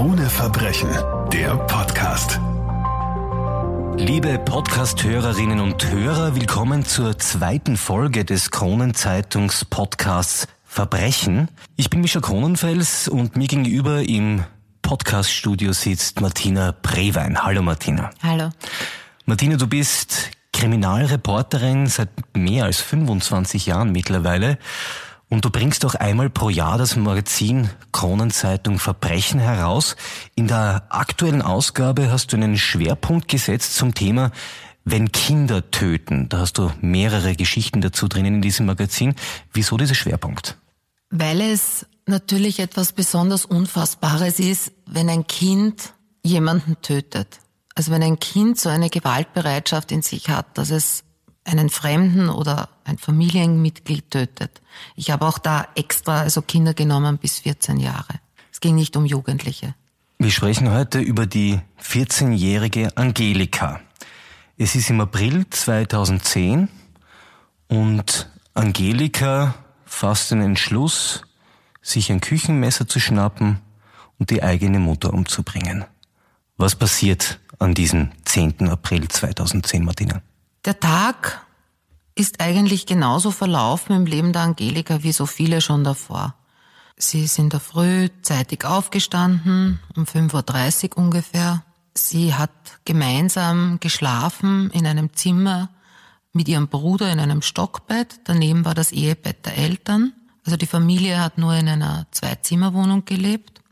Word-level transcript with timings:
Krone 0.00 0.30
Verbrechen, 0.30 0.88
der 1.30 1.58
Podcast. 1.66 2.40
Liebe 3.98 4.38
Podcast-Hörerinnen 4.38 5.60
und 5.60 5.90
Hörer, 5.90 6.34
willkommen 6.34 6.86
zur 6.86 7.18
zweiten 7.18 7.76
Folge 7.76 8.24
des 8.24 8.50
Kronenzeitungs-Podcasts 8.50 10.48
Verbrechen. 10.64 11.48
Ich 11.76 11.90
bin 11.90 12.00
Mischa 12.00 12.20
Kronenfels 12.20 13.08
und 13.08 13.36
mir 13.36 13.46
gegenüber 13.46 14.00
im 14.00 14.42
Podcast-Studio 14.80 15.74
sitzt 15.74 16.22
Martina 16.22 16.74
Brewein. 16.80 17.42
Hallo 17.42 17.60
Martina. 17.60 18.08
Hallo. 18.22 18.48
Martina, 19.26 19.56
du 19.56 19.66
bist 19.66 20.30
Kriminalreporterin 20.54 21.88
seit 21.88 22.08
mehr 22.34 22.64
als 22.64 22.80
25 22.80 23.66
Jahren 23.66 23.92
mittlerweile 23.92 24.56
und 25.30 25.44
du 25.44 25.50
bringst 25.50 25.84
doch 25.84 25.94
einmal 25.94 26.28
pro 26.28 26.50
Jahr 26.50 26.76
das 26.76 26.96
Magazin 26.96 27.70
Kronenzeitung 27.92 28.78
Verbrechen 28.78 29.40
heraus. 29.40 29.96
In 30.34 30.48
der 30.48 30.82
aktuellen 30.90 31.40
Ausgabe 31.40 32.10
hast 32.10 32.32
du 32.32 32.36
einen 32.36 32.58
Schwerpunkt 32.58 33.28
gesetzt 33.28 33.74
zum 33.76 33.94
Thema 33.94 34.30
wenn 34.84 35.12
Kinder 35.12 35.70
töten. 35.70 36.28
Da 36.28 36.38
hast 36.38 36.58
du 36.58 36.70
mehrere 36.80 37.34
Geschichten 37.34 37.80
dazu 37.80 38.08
drinnen 38.08 38.36
in 38.36 38.42
diesem 38.42 38.66
Magazin. 38.66 39.14
Wieso 39.52 39.76
dieser 39.76 39.94
Schwerpunkt? 39.94 40.56
Weil 41.10 41.40
es 41.40 41.86
natürlich 42.06 42.60
etwas 42.60 42.92
besonders 42.92 43.44
Unfassbares 43.44 44.38
ist, 44.38 44.72
wenn 44.86 45.08
ein 45.08 45.26
Kind 45.26 45.92
jemanden 46.22 46.76
tötet. 46.82 47.38
Also 47.74 47.92
wenn 47.92 48.02
ein 48.02 48.18
Kind 48.18 48.58
so 48.58 48.68
eine 48.68 48.90
Gewaltbereitschaft 48.90 49.92
in 49.92 50.02
sich 50.02 50.28
hat, 50.28 50.58
dass 50.58 50.70
es 50.70 51.04
einen 51.50 51.70
Fremden 51.70 52.28
oder 52.28 52.68
ein 52.84 52.98
Familienmitglied 52.98 54.10
tötet. 54.10 54.60
Ich 54.96 55.10
habe 55.10 55.26
auch 55.26 55.38
da 55.38 55.68
extra 55.74 56.20
also 56.20 56.42
Kinder 56.42 56.74
genommen 56.74 57.18
bis 57.18 57.40
14 57.40 57.78
Jahre. 57.78 58.20
Es 58.52 58.60
ging 58.60 58.74
nicht 58.74 58.96
um 58.96 59.04
Jugendliche. 59.04 59.74
Wir 60.18 60.30
sprechen 60.30 60.70
heute 60.70 61.00
über 61.00 61.26
die 61.26 61.60
14-jährige 61.82 62.96
Angelika. 62.96 63.80
Es 64.58 64.74
ist 64.74 64.90
im 64.90 65.00
April 65.00 65.46
2010 65.48 66.68
und 67.68 68.30
Angelika 68.52 69.54
fasst 69.86 70.30
den 70.30 70.42
Entschluss, 70.42 71.22
sich 71.80 72.12
ein 72.12 72.20
Küchenmesser 72.20 72.86
zu 72.86 73.00
schnappen 73.00 73.60
und 74.18 74.30
die 74.30 74.42
eigene 74.42 74.78
Mutter 74.78 75.14
umzubringen. 75.14 75.84
Was 76.58 76.76
passiert 76.76 77.40
an 77.58 77.72
diesem 77.72 78.10
10. 78.26 78.68
April 78.68 79.08
2010, 79.08 79.82
Martina? 79.82 80.20
Der 80.66 80.78
Tag 80.78 81.46
ist 82.14 82.40
eigentlich 82.40 82.84
genauso 82.84 83.30
verlaufen 83.30 83.96
im 83.96 84.04
Leben 84.04 84.34
der 84.34 84.42
Angelika 84.42 85.02
wie 85.02 85.12
so 85.12 85.24
viele 85.24 85.62
schon 85.62 85.84
davor. 85.84 86.34
Sie 86.98 87.24
ist 87.24 87.38
in 87.38 87.48
der 87.48 87.60
Früh 87.60 88.10
zeitig 88.20 88.66
aufgestanden, 88.66 89.80
um 89.96 90.04
5.30 90.04 90.90
Uhr 90.90 90.98
ungefähr. 90.98 91.64
Sie 91.94 92.34
hat 92.34 92.50
gemeinsam 92.84 93.78
geschlafen 93.80 94.70
in 94.72 94.86
einem 94.86 95.14
Zimmer 95.14 95.70
mit 96.34 96.46
ihrem 96.46 96.68
Bruder 96.68 97.10
in 97.10 97.20
einem 97.20 97.40
Stockbett. 97.40 98.20
Daneben 98.24 98.66
war 98.66 98.74
das 98.74 98.92
Ehebett 98.92 99.46
der 99.46 99.56
Eltern. 99.56 100.12
Also 100.44 100.58
die 100.58 100.66
Familie 100.66 101.20
hat 101.20 101.38
nur 101.38 101.54
in 101.54 101.68
einer 101.70 102.06
Zwei-Zimmer-Wohnung 102.10 103.06
gelebt. 103.06 103.62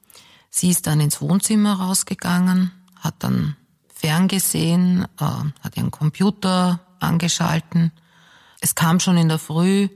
Sie 0.48 0.70
ist 0.70 0.86
dann 0.86 1.00
ins 1.00 1.20
Wohnzimmer 1.20 1.74
rausgegangen, 1.74 2.72
hat 2.96 3.16
dann 3.18 3.56
ferngesehen, 3.98 5.06
äh, 5.20 5.24
hat 5.24 5.76
ihren 5.76 5.90
Computer 5.90 6.80
angeschalten. 7.00 7.92
Es 8.60 8.74
kam 8.74 9.00
schon 9.00 9.16
in 9.16 9.28
der 9.28 9.38
Früh, 9.38 9.88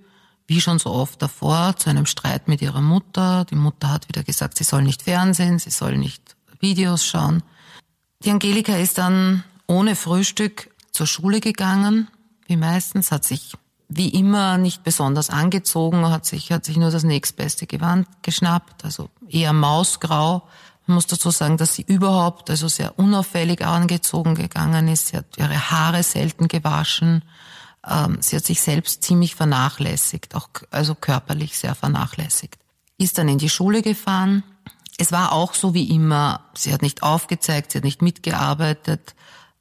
wie 0.46 0.60
schon 0.60 0.78
so 0.78 0.90
oft 0.90 1.22
davor, 1.22 1.76
zu 1.76 1.88
einem 1.88 2.06
Streit 2.06 2.48
mit 2.48 2.62
ihrer 2.62 2.80
Mutter. 2.80 3.44
Die 3.44 3.54
Mutter 3.54 3.90
hat 3.90 4.08
wieder 4.08 4.24
gesagt, 4.24 4.58
sie 4.58 4.64
soll 4.64 4.82
nicht 4.82 5.02
fernsehen, 5.02 5.58
sie 5.58 5.70
soll 5.70 5.96
nicht 5.96 6.36
Videos 6.60 7.04
schauen. 7.06 7.42
Die 8.24 8.30
Angelika 8.30 8.76
ist 8.76 8.98
dann 8.98 9.44
ohne 9.66 9.96
Frühstück 9.96 10.70
zur 10.90 11.06
Schule 11.06 11.40
gegangen, 11.40 12.08
wie 12.46 12.56
meistens, 12.56 13.10
hat 13.10 13.24
sich 13.24 13.54
wie 13.88 14.08
immer 14.08 14.58
nicht 14.58 14.84
besonders 14.84 15.30
angezogen, 15.30 16.08
hat 16.08 16.26
sich, 16.26 16.50
hat 16.50 16.64
sich 16.64 16.76
nur 16.76 16.90
das 16.90 17.04
nächstbeste 17.04 17.66
Gewand 17.66 18.06
geschnappt, 18.22 18.84
also 18.84 19.10
eher 19.28 19.52
mausgrau, 19.52 20.48
man 20.86 20.96
muss 20.96 21.06
dazu 21.06 21.30
sagen, 21.30 21.56
dass 21.56 21.74
sie 21.74 21.82
überhaupt 21.82 22.50
also 22.50 22.68
sehr 22.68 22.98
unauffällig 22.98 23.64
angezogen 23.64 24.34
gegangen 24.34 24.88
ist. 24.88 25.08
Sie 25.08 25.16
hat 25.16 25.26
ihre 25.36 25.70
Haare 25.70 26.02
selten 26.02 26.48
gewaschen. 26.48 27.22
Ähm, 27.88 28.18
sie 28.20 28.36
hat 28.36 28.44
sich 28.44 28.60
selbst 28.60 29.02
ziemlich 29.02 29.34
vernachlässigt, 29.34 30.34
auch 30.34 30.48
also 30.70 30.94
körperlich 30.94 31.56
sehr 31.56 31.74
vernachlässigt. 31.74 32.58
Ist 32.98 33.18
dann 33.18 33.28
in 33.28 33.38
die 33.38 33.48
Schule 33.48 33.82
gefahren. 33.82 34.42
Es 34.98 35.12
war 35.12 35.32
auch 35.32 35.54
so 35.54 35.72
wie 35.72 35.88
immer. 35.90 36.44
Sie 36.54 36.72
hat 36.72 36.82
nicht 36.82 37.02
aufgezeigt, 37.02 37.72
sie 37.72 37.78
hat 37.78 37.84
nicht 37.84 38.02
mitgearbeitet. 38.02 39.14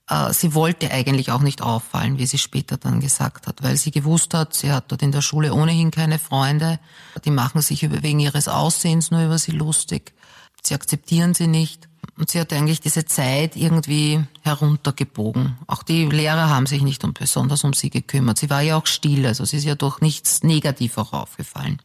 Äh, 0.09 0.33
sie 0.33 0.55
wollte 0.55 0.91
eigentlich 0.91 1.31
auch 1.31 1.41
nicht 1.41 1.61
auffallen, 1.61 2.17
wie 2.17 2.25
sie 2.25 2.39
später 2.39 2.77
dann 2.77 2.99
gesagt 2.99 3.45
hat, 3.45 3.61
weil 3.61 3.77
sie 3.77 3.91
gewusst 3.91 4.33
hat, 4.33 4.55
sie 4.55 4.71
hat 4.71 4.91
dort 4.91 5.03
in 5.03 5.11
der 5.11 5.21
Schule 5.21 5.53
ohnehin 5.53 5.91
keine 5.91 6.17
Freunde. 6.17 6.79
Die 7.25 7.31
machen 7.31 7.61
sich 7.61 7.89
wegen 7.91 8.19
ihres 8.19 8.47
Aussehens 8.47 9.11
nur 9.11 9.23
über 9.23 9.37
sie 9.37 9.51
lustig 9.51 10.13
sie 10.61 10.73
akzeptieren 10.73 11.33
sie 11.33 11.47
nicht. 11.47 11.87
Und 12.17 12.29
sie 12.29 12.39
hat 12.39 12.53
eigentlich 12.53 12.81
diese 12.81 13.05
Zeit 13.05 13.55
irgendwie 13.55 14.23
heruntergebogen. 14.41 15.57
Auch 15.67 15.81
die 15.81 16.05
Lehrer 16.05 16.49
haben 16.49 16.65
sich 16.65 16.81
nicht 16.83 17.03
um, 17.03 17.13
besonders 17.13 17.63
um 17.63 17.73
sie 17.73 17.89
gekümmert. 17.89 18.37
Sie 18.37 18.49
war 18.49 18.61
ja 18.61 18.77
auch 18.77 18.85
still, 18.85 19.25
also 19.25 19.45
sie 19.45 19.57
ist 19.57 19.63
ja 19.63 19.75
durch 19.75 20.01
nichts 20.01 20.43
negativ 20.43 20.97
auch 20.97 21.13
aufgefallen. 21.13 21.81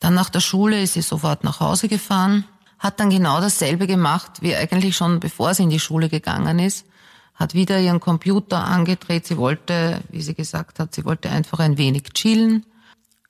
Dann 0.00 0.14
nach 0.14 0.30
der 0.30 0.40
Schule 0.40 0.82
ist 0.82 0.94
sie 0.94 1.02
sofort 1.02 1.44
nach 1.44 1.60
Hause 1.60 1.86
gefahren, 1.86 2.44
hat 2.78 2.98
dann 2.98 3.10
genau 3.10 3.40
dasselbe 3.40 3.86
gemacht, 3.86 4.40
wie 4.40 4.56
eigentlich 4.56 4.96
schon 4.96 5.20
bevor 5.20 5.54
sie 5.54 5.64
in 5.64 5.70
die 5.70 5.80
Schule 5.80 6.08
gegangen 6.08 6.58
ist, 6.58 6.86
hat 7.34 7.54
wieder 7.54 7.78
ihren 7.78 8.00
Computer 8.00 8.64
angedreht. 8.64 9.26
Sie 9.26 9.36
wollte, 9.36 10.02
wie 10.08 10.22
sie 10.22 10.34
gesagt 10.34 10.78
hat, 10.78 10.94
sie 10.94 11.04
wollte 11.04 11.30
einfach 11.30 11.58
ein 11.58 11.78
wenig 11.78 12.04
chillen, 12.14 12.64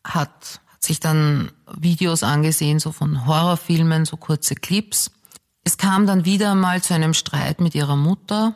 hat 0.04 0.60
sich 0.80 0.98
dann 0.98 1.52
Videos 1.72 2.22
angesehen, 2.22 2.80
so 2.80 2.90
von 2.90 3.26
Horrorfilmen, 3.26 4.04
so 4.06 4.16
kurze 4.16 4.54
Clips. 4.54 5.10
Es 5.62 5.76
kam 5.76 6.06
dann 6.06 6.24
wieder 6.24 6.54
mal 6.54 6.82
zu 6.82 6.94
einem 6.94 7.14
Streit 7.14 7.60
mit 7.60 7.74
ihrer 7.74 7.96
Mutter. 7.96 8.54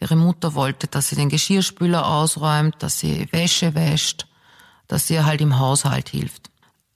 Ihre 0.00 0.16
Mutter 0.16 0.54
wollte, 0.54 0.86
dass 0.86 1.08
sie 1.08 1.16
den 1.16 1.30
Geschirrspüler 1.30 2.06
ausräumt, 2.06 2.76
dass 2.80 2.98
sie 2.98 3.26
Wäsche 3.32 3.74
wäscht, 3.74 4.26
dass 4.88 5.06
sie 5.06 5.14
ihr 5.14 5.24
halt 5.24 5.40
im 5.40 5.58
Haushalt 5.58 6.10
hilft. 6.10 6.50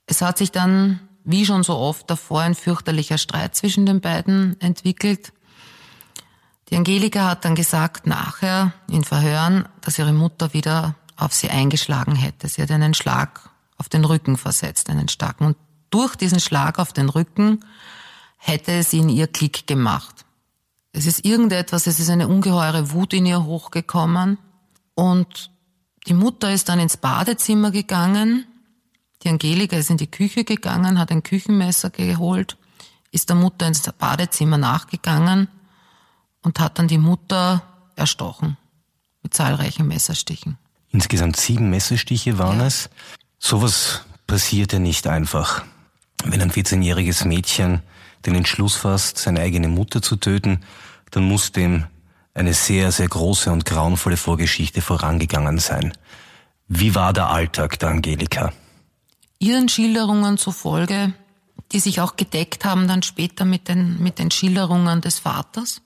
Es 0.06 0.20
hat 0.20 0.36
sich 0.36 0.52
dann, 0.52 1.00
wie 1.24 1.46
schon 1.46 1.62
so 1.62 1.76
oft 1.76 2.10
davor, 2.10 2.42
ein 2.42 2.54
fürchterlicher 2.54 3.18
Streit 3.18 3.54
zwischen 3.54 3.86
den 3.86 4.00
beiden 4.00 4.60
entwickelt. 4.60 5.32
Die 6.68 6.76
Angelika 6.76 7.30
hat 7.30 7.46
dann 7.46 7.54
gesagt, 7.54 8.06
nachher 8.06 8.74
in 8.90 9.04
Verhören, 9.04 9.66
dass 9.80 9.98
ihre 9.98 10.12
Mutter 10.12 10.52
wieder 10.52 10.96
auf 11.16 11.32
sie 11.32 11.48
eingeschlagen 11.48 12.14
hätte. 12.14 12.48
Sie 12.48 12.60
hat 12.60 12.70
einen 12.70 12.92
Schlag 12.94 13.47
auf 13.78 13.88
den 13.88 14.04
Rücken 14.04 14.36
versetzt, 14.36 14.90
einen 14.90 15.08
starken. 15.08 15.46
Und 15.46 15.56
durch 15.90 16.16
diesen 16.16 16.40
Schlag 16.40 16.78
auf 16.78 16.92
den 16.92 17.08
Rücken 17.08 17.64
hätte 18.36 18.72
es 18.72 18.92
in 18.92 19.08
ihr 19.08 19.26
Klick 19.26 19.66
gemacht. 19.66 20.24
Es 20.92 21.06
ist 21.06 21.24
irgendetwas, 21.24 21.86
es 21.86 22.00
ist 22.00 22.10
eine 22.10 22.28
ungeheure 22.28 22.92
Wut 22.92 23.12
in 23.12 23.26
ihr 23.26 23.44
hochgekommen 23.44 24.38
und 24.94 25.50
die 26.06 26.14
Mutter 26.14 26.52
ist 26.52 26.68
dann 26.68 26.80
ins 26.80 26.96
Badezimmer 26.96 27.70
gegangen, 27.70 28.46
die 29.22 29.28
Angelika 29.28 29.76
ist 29.76 29.90
in 29.90 29.96
die 29.96 30.10
Küche 30.10 30.44
gegangen, 30.44 30.98
hat 30.98 31.10
ein 31.10 31.22
Küchenmesser 31.22 31.90
geholt, 31.90 32.56
ist 33.10 33.28
der 33.28 33.36
Mutter 33.36 33.66
ins 33.66 33.82
Badezimmer 33.82 34.58
nachgegangen 34.58 35.48
und 36.42 36.60
hat 36.60 36.78
dann 36.78 36.88
die 36.88 36.98
Mutter 36.98 37.62
erstochen 37.96 38.56
mit 39.22 39.34
zahlreichen 39.34 39.86
Messerstichen. 39.86 40.56
Insgesamt 40.90 41.36
sieben 41.36 41.68
Messerstiche 41.70 42.38
waren 42.38 42.60
ja. 42.60 42.66
es. 42.66 42.88
Sowas 43.38 44.02
passiert 44.26 44.72
ja 44.72 44.78
nicht 44.78 45.06
einfach. 45.06 45.64
Wenn 46.24 46.42
ein 46.42 46.50
14-jähriges 46.50 47.26
Mädchen 47.26 47.82
den 48.26 48.34
Entschluss 48.34 48.74
fasst, 48.74 49.18
seine 49.18 49.40
eigene 49.40 49.68
Mutter 49.68 50.02
zu 50.02 50.16
töten, 50.16 50.60
dann 51.10 51.24
muss 51.24 51.52
dem 51.52 51.86
eine 52.34 52.54
sehr, 52.54 52.92
sehr 52.92 53.08
große 53.08 53.50
und 53.50 53.64
grauenvolle 53.64 54.16
Vorgeschichte 54.16 54.80
vorangegangen 54.80 55.58
sein. 55.58 55.92
Wie 56.68 56.94
war 56.94 57.12
der 57.12 57.30
Alltag 57.30 57.78
der 57.78 57.88
Angelika? 57.88 58.52
Ihren 59.38 59.68
Schilderungen 59.68 60.36
zufolge, 60.36 61.14
die 61.72 61.80
sich 61.80 62.00
auch 62.00 62.16
gedeckt 62.16 62.64
haben 62.64 62.88
dann 62.88 63.02
später 63.02 63.44
mit 63.44 63.68
den, 63.68 64.02
mit 64.02 64.18
den 64.18 64.30
Schilderungen 64.30 65.00
des 65.00 65.18
Vaters, 65.18 65.80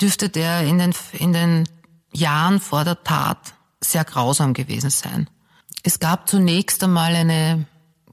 dürfte 0.00 0.28
der 0.28 0.62
in 0.62 0.78
den, 0.78 0.94
in 1.12 1.32
den 1.32 1.68
Jahren 2.12 2.60
vor 2.60 2.84
der 2.84 3.02
Tat 3.02 3.54
sehr 3.80 4.04
grausam 4.04 4.54
gewesen 4.54 4.90
sein. 4.90 5.28
Es 5.82 5.98
gab 5.98 6.28
zunächst 6.28 6.82
einmal 6.84 7.14
eine 7.14 7.66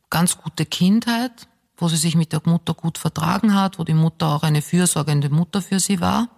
ganz 0.10 0.38
gute 0.38 0.66
Kindheit, 0.66 1.48
wo 1.76 1.88
sie 1.88 1.98
sich 1.98 2.16
mit 2.16 2.34
der 2.34 2.42
Mutter 2.46 2.74
gut 2.74 2.98
vertragen 2.98 3.54
hat, 3.54 3.78
wo 3.78 3.84
die 3.84 3.94
Mutter 3.94 4.28
auch 4.28 4.44
eine 4.44 4.62
fürsorgende 4.62 5.30
Mutter 5.30 5.62
für 5.62 5.80
sie 5.80 6.00
war. 6.00 6.30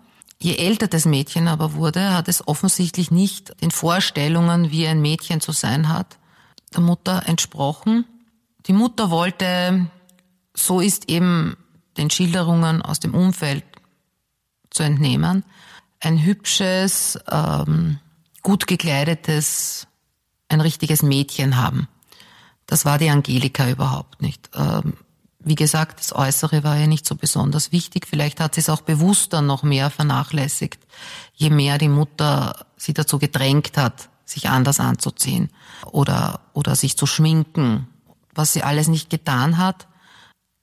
Je 0.41 0.55
älter 0.55 0.87
das 0.87 1.05
Mädchen 1.05 1.47
aber 1.47 1.73
wurde, 1.73 2.13
hat 2.13 2.27
es 2.27 2.47
offensichtlich 2.47 3.11
nicht 3.11 3.61
den 3.61 3.71
Vorstellungen, 3.71 4.71
wie 4.71 4.87
ein 4.87 5.01
Mädchen 5.01 5.41
zu 5.41 5.51
sein 5.51 5.89
hat, 5.89 6.17
der 6.73 6.81
Mutter 6.81 7.23
entsprochen. 7.27 8.05
Die 8.65 8.73
Mutter 8.73 9.09
wollte, 9.09 9.87
so 10.55 10.79
ist 10.79 11.09
eben 11.09 11.57
den 11.97 12.09
Schilderungen 12.09 12.81
aus 12.81 12.99
dem 12.99 13.13
Umfeld 13.13 13.63
zu 14.69 14.83
entnehmen, 14.83 15.43
ein 15.99 16.23
hübsches, 16.23 17.19
ähm, 17.29 17.99
gut 18.41 18.67
gekleidetes, 18.67 19.87
ein 20.49 20.61
richtiges 20.61 21.03
Mädchen 21.03 21.57
haben. 21.57 21.87
Das 22.65 22.85
war 22.85 22.97
die 22.97 23.09
Angelika 23.09 23.69
überhaupt 23.69 24.21
nicht. 24.21 24.49
Ähm, 24.53 24.93
wie 25.39 25.55
gesagt, 25.55 25.99
das 25.99 26.13
Äußere 26.13 26.63
war 26.63 26.77
ja 26.77 26.87
nicht 26.87 27.05
so 27.05 27.15
besonders 27.15 27.71
wichtig. 27.71 28.07
Vielleicht 28.07 28.39
hat 28.39 28.55
sie 28.55 28.61
es 28.61 28.69
auch 28.69 28.81
bewusst 28.81 29.31
dann 29.31 29.45
noch 29.45 29.63
mehr 29.63 29.89
vernachlässigt, 29.89 30.79
je 31.33 31.49
mehr 31.49 31.77
die 31.77 31.87
Mutter 31.87 32.65
sie 32.75 32.93
dazu 32.93 33.19
gedrängt 33.19 33.77
hat, 33.77 34.09
sich 34.25 34.49
anders 34.49 34.79
anzuziehen 34.79 35.49
oder, 35.91 36.41
oder 36.53 36.75
sich 36.75 36.97
zu 36.97 37.05
schminken, 37.05 37.87
was 38.33 38.53
sie 38.53 38.63
alles 38.63 38.89
nicht 38.89 39.09
getan 39.09 39.57
hat. 39.57 39.87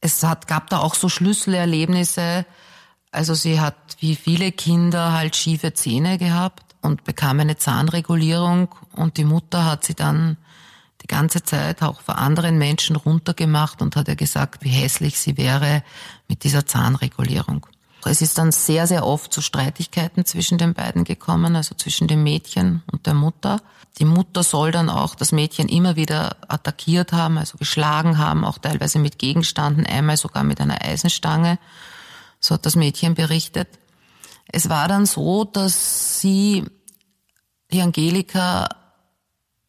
Es 0.00 0.22
hat, 0.22 0.46
gab 0.46 0.68
da 0.68 0.78
auch 0.78 0.94
so 0.94 1.08
Schlüsselerlebnisse. 1.08 2.44
Also 3.10 3.34
sie 3.34 3.60
hat 3.60 3.74
wie 4.00 4.14
viele 4.14 4.52
Kinder 4.52 5.12
halt 5.12 5.36
schiefe 5.36 5.72
Zähne 5.72 6.18
gehabt 6.18 6.65
und 6.86 7.04
bekam 7.04 7.40
eine 7.40 7.56
Zahnregulierung 7.56 8.74
und 8.92 9.18
die 9.18 9.24
Mutter 9.24 9.64
hat 9.64 9.84
sie 9.84 9.94
dann 9.94 10.36
die 11.02 11.06
ganze 11.06 11.42
Zeit 11.42 11.82
auch 11.82 12.00
vor 12.00 12.18
anderen 12.18 12.58
Menschen 12.58 12.96
runtergemacht 12.96 13.82
und 13.82 13.96
hat 13.96 14.08
ihr 14.08 14.16
gesagt, 14.16 14.64
wie 14.64 14.70
hässlich 14.70 15.18
sie 15.18 15.36
wäre 15.36 15.82
mit 16.28 16.42
dieser 16.44 16.66
Zahnregulierung. 16.66 17.66
Es 18.04 18.22
ist 18.22 18.38
dann 18.38 18.52
sehr, 18.52 18.86
sehr 18.86 19.04
oft 19.04 19.32
zu 19.32 19.40
Streitigkeiten 19.40 20.24
zwischen 20.24 20.58
den 20.58 20.74
beiden 20.74 21.02
gekommen, 21.04 21.56
also 21.56 21.74
zwischen 21.74 22.06
dem 22.06 22.22
Mädchen 22.22 22.82
und 22.92 23.06
der 23.06 23.14
Mutter. 23.14 23.60
Die 23.98 24.04
Mutter 24.04 24.42
soll 24.42 24.70
dann 24.70 24.90
auch 24.90 25.14
das 25.16 25.32
Mädchen 25.32 25.68
immer 25.68 25.96
wieder 25.96 26.36
attackiert 26.48 27.12
haben, 27.12 27.36
also 27.36 27.58
geschlagen 27.58 28.18
haben, 28.18 28.44
auch 28.44 28.58
teilweise 28.58 29.00
mit 29.00 29.18
Gegenständen, 29.18 29.86
einmal 29.86 30.16
sogar 30.16 30.44
mit 30.44 30.60
einer 30.60 30.82
Eisenstange. 30.82 31.58
So 32.38 32.54
hat 32.54 32.64
das 32.64 32.76
Mädchen 32.76 33.14
berichtet. 33.14 33.68
Es 34.56 34.70
war 34.70 34.88
dann 34.88 35.04
so, 35.04 35.44
dass 35.44 36.18
sie, 36.18 36.64
die 37.70 37.82
Angelika, 37.82 38.70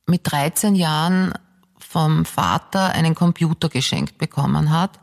mit 0.06 0.22
13 0.32 0.76
Jahren 0.76 1.34
vom 1.78 2.24
Vater 2.24 2.94
einen 2.94 3.14
Computer 3.14 3.68
geschenkt 3.68 4.18
bekommen 4.18 4.72
hat 4.72 4.98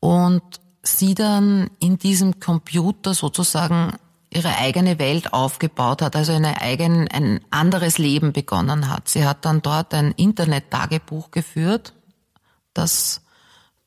und 0.00 0.40
sie 0.82 1.14
dann 1.14 1.68
in 1.78 1.98
diesem 1.98 2.40
Computer 2.40 3.12
sozusagen 3.12 3.92
ihre 4.30 4.56
eigene 4.56 4.98
Welt 4.98 5.34
aufgebaut 5.34 6.00
hat, 6.00 6.16
also 6.16 6.32
eine 6.32 6.58
eigen, 6.62 7.06
ein 7.08 7.42
anderes 7.50 7.98
Leben 7.98 8.32
begonnen 8.32 8.88
hat. 8.88 9.10
Sie 9.10 9.26
hat 9.26 9.44
dann 9.44 9.60
dort 9.60 9.92
ein 9.92 10.12
Internet-Tagebuch 10.12 11.32
geführt, 11.32 11.92
das 12.72 13.20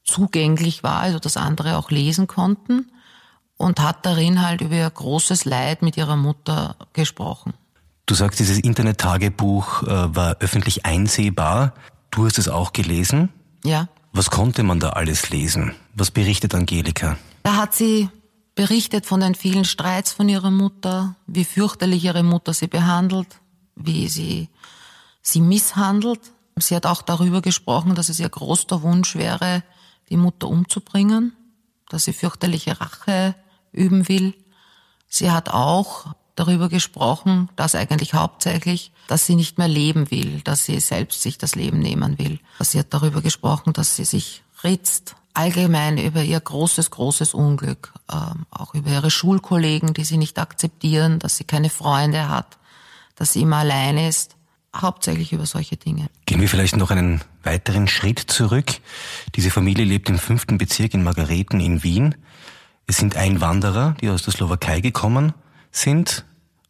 zugänglich 0.03 0.83
war, 0.83 0.99
also 0.99 1.17
das 1.17 1.35
andere 1.35 1.77
auch 1.77 1.89
lesen 1.89 2.27
konnten 2.27 2.91
und 3.61 3.79
hat 3.79 4.05
darin 4.05 4.41
halt 4.41 4.61
über 4.61 4.75
ihr 4.75 4.89
großes 4.89 5.45
Leid 5.45 5.81
mit 5.81 5.97
ihrer 5.97 6.15
Mutter 6.15 6.75
gesprochen. 6.93 7.53
Du 8.05 8.15
sagst, 8.15 8.39
dieses 8.39 8.57
Internet-Tagebuch 8.59 9.83
äh, 9.83 10.15
war 10.15 10.37
öffentlich 10.39 10.85
einsehbar. 10.85 11.73
Du 12.09 12.25
hast 12.25 12.37
es 12.37 12.49
auch 12.49 12.73
gelesen. 12.73 13.29
Ja. 13.63 13.87
Was 14.11 14.29
konnte 14.29 14.63
man 14.63 14.79
da 14.79 14.89
alles 14.89 15.29
lesen? 15.29 15.73
Was 15.93 16.11
berichtet 16.11 16.53
Angelika? 16.53 17.17
Da 17.43 17.55
hat 17.55 17.73
sie 17.73 18.09
berichtet 18.55 19.05
von 19.05 19.21
den 19.21 19.35
vielen 19.35 19.63
Streits 19.63 20.11
von 20.11 20.27
ihrer 20.27 20.51
Mutter, 20.51 21.15
wie 21.27 21.45
fürchterlich 21.45 22.03
ihre 22.03 22.23
Mutter 22.23 22.53
sie 22.53 22.67
behandelt, 22.67 23.39
wie 23.75 24.09
sie 24.09 24.49
sie 25.21 25.39
misshandelt. 25.39 26.19
Sie 26.57 26.75
hat 26.75 26.85
auch 26.85 27.01
darüber 27.01 27.41
gesprochen, 27.41 27.95
dass 27.95 28.09
es 28.09 28.19
ihr 28.19 28.29
großer 28.29 28.81
Wunsch 28.81 29.15
wäre, 29.15 29.63
die 30.09 30.17
Mutter 30.17 30.49
umzubringen, 30.49 31.33
dass 31.87 32.03
sie 32.03 32.13
fürchterliche 32.13 32.81
Rache 32.81 33.35
üben 33.71 34.07
will. 34.07 34.33
Sie 35.07 35.31
hat 35.31 35.49
auch 35.49 36.13
darüber 36.35 36.69
gesprochen, 36.69 37.49
das 37.55 37.75
eigentlich 37.75 38.13
hauptsächlich, 38.13 38.91
dass 39.07 39.25
sie 39.25 39.35
nicht 39.35 39.57
mehr 39.57 39.67
leben 39.67 40.09
will, 40.11 40.41
dass 40.41 40.65
sie 40.65 40.79
selbst 40.79 41.21
sich 41.21 41.37
das 41.37 41.55
Leben 41.55 41.79
nehmen 41.79 42.17
will. 42.17 42.39
Sie 42.59 42.79
hat 42.79 42.93
darüber 42.93 43.21
gesprochen, 43.21 43.73
dass 43.73 43.95
sie 43.95 44.05
sich 44.05 44.43
ritzt, 44.63 45.15
allgemein 45.33 45.97
über 45.97 46.23
ihr 46.23 46.39
großes, 46.39 46.91
großes 46.91 47.33
Unglück, 47.33 47.93
ähm, 48.11 48.45
auch 48.49 48.73
über 48.73 48.89
ihre 48.89 49.11
Schulkollegen, 49.11 49.93
die 49.93 50.03
sie 50.03 50.17
nicht 50.17 50.39
akzeptieren, 50.39 51.19
dass 51.19 51.37
sie 51.37 51.43
keine 51.43 51.69
Freunde 51.69 52.29
hat, 52.29 52.57
dass 53.15 53.33
sie 53.33 53.41
immer 53.41 53.57
allein 53.57 53.97
ist, 53.97 54.35
hauptsächlich 54.75 55.33
über 55.33 55.45
solche 55.45 55.77
Dinge. 55.77 56.09
Gehen 56.25 56.41
wir 56.41 56.49
vielleicht 56.49 56.77
noch 56.77 56.91
einen 56.91 57.21
weiteren 57.43 57.87
Schritt 57.87 58.19
zurück. 58.19 58.71
Diese 59.35 59.51
Familie 59.51 59.85
lebt 59.85 60.09
im 60.09 60.17
fünften 60.17 60.57
Bezirk 60.57 60.93
in 60.93 61.03
Margareten 61.03 61.59
in 61.59 61.83
Wien. 61.83 62.15
Es 62.87 62.97
sind 62.97 63.15
Einwanderer, 63.15 63.95
die 64.01 64.09
aus 64.09 64.23
der 64.23 64.33
Slowakei 64.33 64.81
gekommen 64.81 65.33
sind. 65.71 66.25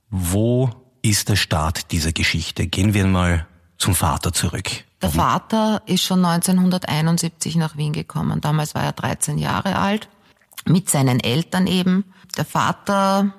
Wo 0.10 0.70
ist 1.02 1.30
der 1.30 1.36
Start 1.36 1.92
dieser 1.92 2.12
Geschichte? 2.12 2.68
Gehen 2.68 2.94
wir 2.94 3.08
mal 3.08 3.48
zum 3.78 3.96
Vater 3.96 4.32
zurück. 4.32 4.70
Der 5.02 5.10
Vater 5.10 5.82
ist 5.88 6.04
schon 6.04 6.24
1971 6.24 7.56
nach 7.56 7.76
Wien 7.76 7.92
gekommen. 7.92 8.40
Damals 8.40 8.76
war 8.76 8.84
er 8.84 8.92
13 8.92 9.40
Jahre 9.40 9.78
alt, 9.78 10.10
mit 10.66 10.90
seinen 10.90 11.20
Eltern 11.20 11.66
eben. 11.66 12.06
Der 12.38 12.46
Vater, 12.46 13.34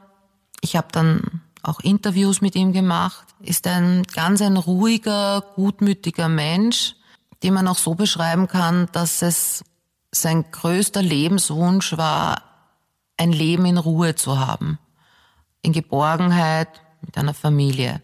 ich 0.60 0.74
habe 0.74 0.88
dann 0.90 1.42
auch 1.62 1.78
Interviews 1.80 2.40
mit 2.40 2.56
ihm 2.56 2.72
gemacht, 2.72 3.28
ist 3.40 3.68
ein 3.68 4.02
ganz 4.14 4.42
ein 4.42 4.56
ruhiger, 4.56 5.44
gutmütiger 5.54 6.28
Mensch, 6.28 6.96
den 7.44 7.54
man 7.54 7.68
auch 7.68 7.78
so 7.78 7.94
beschreiben 7.94 8.48
kann, 8.48 8.88
dass 8.92 9.22
es 9.22 9.64
sein 10.10 10.44
größter 10.50 11.02
Lebenswunsch 11.02 11.96
war, 11.96 12.42
ein 13.16 13.32
Leben 13.32 13.66
in 13.66 13.78
Ruhe 13.78 14.14
zu 14.14 14.38
haben 14.38 14.78
in 15.62 15.72
Geborgenheit 15.72 16.68
mit 17.00 17.16
einer 17.16 17.34
Familie. 17.34 18.02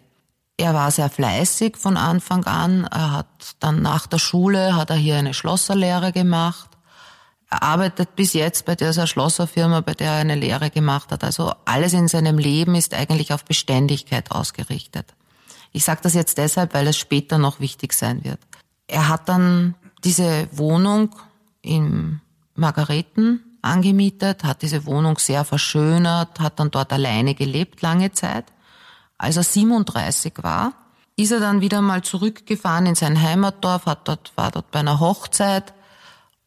Er 0.56 0.74
war 0.74 0.90
sehr 0.90 1.10
fleißig 1.10 1.76
von 1.76 1.96
Anfang 1.96 2.44
an. 2.44 2.84
Er 2.84 3.12
hat 3.12 3.56
dann 3.60 3.82
nach 3.82 4.06
der 4.06 4.18
Schule 4.18 4.74
hat 4.74 4.90
er 4.90 4.96
hier 4.96 5.16
eine 5.16 5.34
Schlosserlehre 5.34 6.12
gemacht. 6.12 6.70
Er 7.50 7.62
arbeitet 7.62 8.16
bis 8.16 8.32
jetzt 8.32 8.64
bei 8.64 8.74
dieser 8.74 9.06
Schlosserfirma, 9.06 9.80
bei 9.80 9.94
der 9.94 10.12
er 10.12 10.20
eine 10.20 10.34
Lehre 10.34 10.70
gemacht 10.70 11.12
hat. 11.12 11.24
Also 11.24 11.52
alles 11.64 11.92
in 11.92 12.08
seinem 12.08 12.38
Leben 12.38 12.74
ist 12.74 12.94
eigentlich 12.94 13.32
auf 13.32 13.44
Beständigkeit 13.44 14.32
ausgerichtet. 14.32 15.14
Ich 15.72 15.84
sage 15.84 16.00
das 16.02 16.14
jetzt 16.14 16.38
deshalb, 16.38 16.74
weil 16.74 16.86
es 16.88 16.96
später 16.96 17.38
noch 17.38 17.60
wichtig 17.60 17.92
sein 17.92 18.24
wird. 18.24 18.40
Er 18.86 19.08
hat 19.08 19.28
dann 19.28 19.74
diese 20.04 20.48
Wohnung 20.52 21.14
in 21.62 22.20
Margareten 22.54 23.47
angemietet, 23.68 24.44
hat 24.44 24.62
diese 24.62 24.86
Wohnung 24.86 25.18
sehr 25.18 25.44
verschönert, 25.44 26.40
hat 26.40 26.58
dann 26.58 26.70
dort 26.70 26.92
alleine 26.92 27.34
gelebt 27.34 27.82
lange 27.82 28.12
Zeit. 28.12 28.46
Als 29.18 29.36
er 29.36 29.42
37 29.42 30.34
war, 30.42 30.72
ist 31.16 31.32
er 31.32 31.40
dann 31.40 31.60
wieder 31.60 31.82
mal 31.82 32.02
zurückgefahren 32.02 32.86
in 32.86 32.94
sein 32.94 33.20
Heimatdorf, 33.20 33.86
hat 33.86 34.06
dort, 34.06 34.32
war 34.36 34.50
dort 34.50 34.70
bei 34.70 34.80
einer 34.80 35.00
Hochzeit 35.00 35.74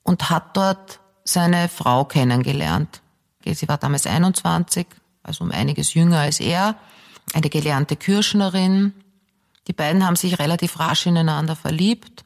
und 0.03 0.29
hat 0.29 0.55
dort 0.55 0.99
seine 1.23 1.69
Frau 1.69 2.05
kennengelernt. 2.05 3.01
Sie 3.45 3.67
war 3.67 3.77
damals 3.77 4.07
21, 4.07 4.87
also 5.23 5.43
um 5.43 5.51
einiges 5.51 5.93
jünger 5.93 6.19
als 6.19 6.39
er, 6.39 6.75
eine 7.33 7.49
gelernte 7.49 7.95
Kirschnerin. 7.95 8.93
Die 9.67 9.73
beiden 9.73 10.05
haben 10.05 10.15
sich 10.15 10.39
relativ 10.39 10.79
rasch 10.79 11.05
ineinander 11.05 11.55
verliebt 11.55 12.23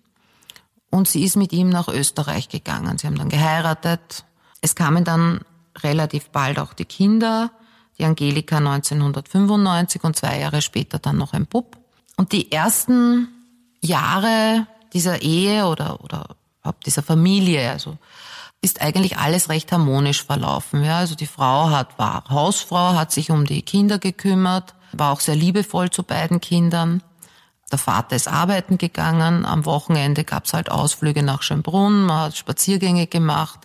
und 0.90 1.08
sie 1.08 1.24
ist 1.24 1.36
mit 1.36 1.52
ihm 1.52 1.70
nach 1.70 1.88
Österreich 1.88 2.50
gegangen. 2.50 2.98
Sie 2.98 3.08
haben 3.08 3.18
dann 3.18 3.30
geheiratet, 3.30 4.26
es 4.66 4.74
kamen 4.74 5.04
dann 5.04 5.42
relativ 5.84 6.32
bald 6.32 6.58
auch 6.58 6.74
die 6.74 6.86
Kinder, 6.86 7.52
die 8.00 8.06
Angelika 8.06 8.58
1995 8.58 10.04
und 10.04 10.16
zwei 10.16 10.40
Jahre 10.40 10.64
später 10.64 10.98
dann 10.98 11.18
noch 11.18 11.34
ein 11.34 11.46
Bub. 11.46 11.78
Und 12.18 12.32
die 12.32 12.52
ersten 12.52 13.28
Jahre 13.80 14.66
dieser 14.92 15.22
Ehe 15.22 15.68
oder, 15.68 16.04
oder 16.04 16.36
dieser 16.84 17.04
Familie, 17.04 17.70
also 17.70 18.00
ist 18.64 18.82
eigentlich 18.82 19.20
alles 19.20 19.50
recht 19.50 19.72
harmonisch 19.72 20.24
verlaufen. 20.24 20.84
Ja, 20.84 20.98
also 20.98 21.14
die 21.14 21.28
Frau 21.28 21.70
hat, 21.70 22.00
war 22.00 22.24
Hausfrau, 22.28 22.96
hat 22.96 23.12
sich 23.12 23.30
um 23.30 23.46
die 23.46 23.62
Kinder 23.62 24.00
gekümmert, 24.00 24.74
war 24.94 25.14
auch 25.14 25.20
sehr 25.20 25.36
liebevoll 25.36 25.92
zu 25.92 26.02
beiden 26.02 26.42
Kindern. 26.42 27.04
Der 27.72 27.78
Vater 27.78 28.16
ist 28.16 28.28
arbeiten 28.28 28.80
gegangen. 28.80 29.46
Am 29.46 29.66
Wochenende 29.66 30.24
gab's 30.24 30.54
halt 30.54 30.72
Ausflüge 30.72 31.22
nach 31.22 31.44
Schönbrunn, 31.44 32.06
man 32.06 32.22
hat 32.22 32.38
Spaziergänge 32.38 33.06
gemacht 33.06 33.65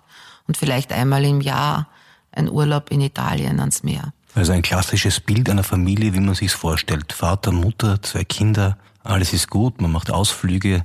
und 0.50 0.56
vielleicht 0.56 0.92
einmal 0.92 1.24
im 1.24 1.40
Jahr 1.40 1.86
ein 2.32 2.50
Urlaub 2.50 2.90
in 2.90 3.00
Italien 3.00 3.60
ans 3.60 3.84
Meer. 3.84 4.12
Also 4.34 4.50
ein 4.50 4.62
klassisches 4.62 5.20
Bild 5.20 5.48
einer 5.48 5.62
Familie, 5.62 6.12
wie 6.12 6.18
man 6.18 6.34
sich 6.34 6.50
vorstellt. 6.50 7.12
Vater, 7.12 7.52
Mutter, 7.52 8.02
zwei 8.02 8.24
Kinder, 8.24 8.76
alles 9.04 9.32
ist 9.32 9.48
gut, 9.48 9.80
man 9.80 9.92
macht 9.92 10.10
Ausflüge, 10.10 10.84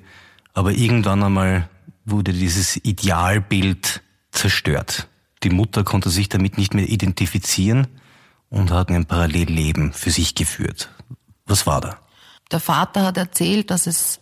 aber 0.53 0.73
irgendwann 0.73 1.23
einmal 1.23 1.67
wurde 2.05 2.31
dieses 2.31 2.77
Idealbild 2.77 4.03
zerstört. 4.29 5.07
Die 5.41 5.49
Mutter 5.49 5.83
konnte 5.83 6.11
sich 6.11 6.29
damit 6.29 6.59
nicht 6.59 6.75
mehr 6.75 6.87
identifizieren 6.87 7.87
und 8.51 8.69
hat 8.69 8.91
ein 8.91 9.07
Parallelleben 9.07 9.93
für 9.93 10.11
sich 10.11 10.35
geführt. 10.35 10.91
Was 11.47 11.65
war 11.65 11.81
da? 11.81 11.97
Der 12.51 12.59
Vater 12.59 13.01
hat 13.01 13.17
erzählt, 13.17 13.71
dass 13.71 13.87
es, 13.87 14.19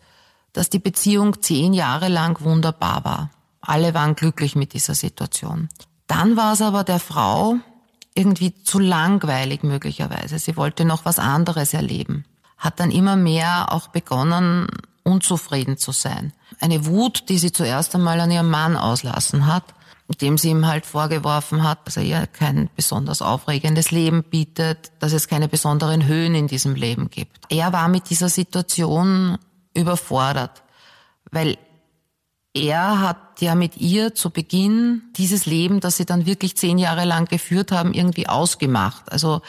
dass 0.53 0.69
die 0.69 0.79
Beziehung 0.79 1.41
zehn 1.41 1.73
Jahre 1.73 2.07
lang 2.07 2.39
wunderbar 2.39 3.03
war. 3.03 3.29
Alle 3.65 3.93
waren 3.93 4.15
glücklich 4.15 4.55
mit 4.55 4.73
dieser 4.73 4.93
Situation. 4.93 5.69
Dann 6.07 6.35
war 6.35 6.53
es 6.53 6.61
aber 6.61 6.83
der 6.83 6.99
Frau 6.99 7.55
irgendwie 8.13 8.53
zu 8.63 8.79
langweilig 8.79 9.63
möglicherweise. 9.63 10.37
Sie 10.37 10.57
wollte 10.57 10.85
noch 10.85 11.05
was 11.05 11.17
anderes 11.17 11.73
erleben. 11.73 12.25
Hat 12.57 12.79
dann 12.79 12.91
immer 12.91 13.15
mehr 13.15 13.71
auch 13.71 13.87
begonnen, 13.87 14.67
unzufrieden 15.03 15.77
zu 15.77 15.91
sein. 15.91 16.33
Eine 16.59 16.85
Wut, 16.85 17.29
die 17.29 17.37
sie 17.37 17.51
zuerst 17.51 17.95
einmal 17.95 18.19
an 18.19 18.31
ihrem 18.31 18.49
Mann 18.49 18.77
auslassen 18.77 19.47
hat, 19.47 19.63
dem 20.21 20.37
sie 20.37 20.49
ihm 20.49 20.67
halt 20.67 20.85
vorgeworfen 20.85 21.63
hat, 21.63 21.87
dass 21.87 21.97
er 21.97 22.03
ihr 22.03 22.27
kein 22.27 22.69
besonders 22.75 23.21
aufregendes 23.21 23.89
Leben 23.91 24.23
bietet, 24.23 24.91
dass 24.99 25.13
es 25.13 25.27
keine 25.27 25.47
besonderen 25.47 26.05
Höhen 26.05 26.35
in 26.35 26.47
diesem 26.47 26.75
Leben 26.75 27.09
gibt. 27.09 27.45
Er 27.49 27.73
war 27.73 27.87
mit 27.87 28.09
dieser 28.09 28.29
Situation 28.29 29.37
überfordert, 29.73 30.61
weil 31.31 31.57
er 32.53 32.99
hat 32.99 33.41
ja 33.41 33.55
mit 33.55 33.77
ihr 33.77 34.13
zu 34.13 34.29
Beginn 34.29 35.01
dieses 35.15 35.45
Leben, 35.45 35.79
das 35.79 35.97
sie 35.97 36.05
dann 36.05 36.25
wirklich 36.25 36.55
zehn 36.55 36.77
Jahre 36.77 37.05
lang 37.05 37.27
geführt 37.27 37.71
haben, 37.71 37.93
irgendwie 37.93 38.29
ausgemacht. 38.29 39.11
Also 39.11 39.41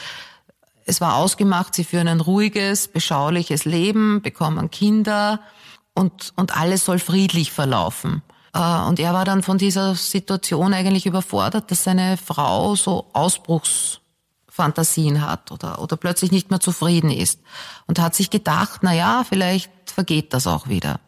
es 0.87 1.01
war 1.01 1.17
ausgemacht, 1.17 1.75
sie 1.75 1.85
führen 1.85 2.09
ein 2.09 2.21
ruhiges, 2.21 2.89
beschauliches 2.89 3.67
Leben, 3.67 4.23
bekommen 4.23 4.71
Kinder 4.71 5.41
und, 5.95 6.33
und 6.37 6.57
alles 6.57 6.85
soll 6.85 6.99
friedlich 6.99 7.53
verlaufen. 7.53 8.23
Äh, 8.55 8.81
und 8.87 8.99
er 8.99 9.13
war 9.13 9.27
dann 9.27 9.43
von 9.43 9.59
dieser 9.59 9.95
Situation 9.95 10.73
eigentlich 10.73 11.05
überfordert, 11.07 11.71
dass 11.71 11.85
seine 11.85 12.17
Frau 12.17 12.75
so 12.75 13.11
Ausbruchsfantasien 13.13 15.21
hat 15.21 15.53
oder, 15.53 15.83
oder 15.83 15.97
plötzlich 15.97 16.33
nicht 16.33 16.51
mehr 16.51 16.61
zufrieden 16.61 17.11
ist. 17.11 17.41
Und 17.87 17.99
hat 17.99 18.15
sich 18.15 18.31
gedacht, 18.31 18.81
na 18.83 18.95
ja, 18.95 19.25
vielleicht 19.29 19.71
vergeht 19.87 20.33
das 20.33 20.47
auch 20.47 20.69
wieder. 20.69 21.01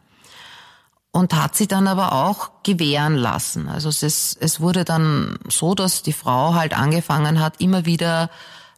Und 1.16 1.32
hat 1.32 1.56
sie 1.56 1.66
dann 1.66 1.88
aber 1.88 2.12
auch 2.12 2.50
gewähren 2.62 3.14
lassen. 3.14 3.70
Also 3.70 3.88
es, 3.88 4.02
ist, 4.02 4.36
es 4.38 4.60
wurde 4.60 4.84
dann 4.84 5.38
so, 5.48 5.74
dass 5.74 6.02
die 6.02 6.12
Frau 6.12 6.52
halt 6.52 6.76
angefangen 6.76 7.40
hat, 7.40 7.58
immer 7.58 7.86
wieder, 7.86 8.28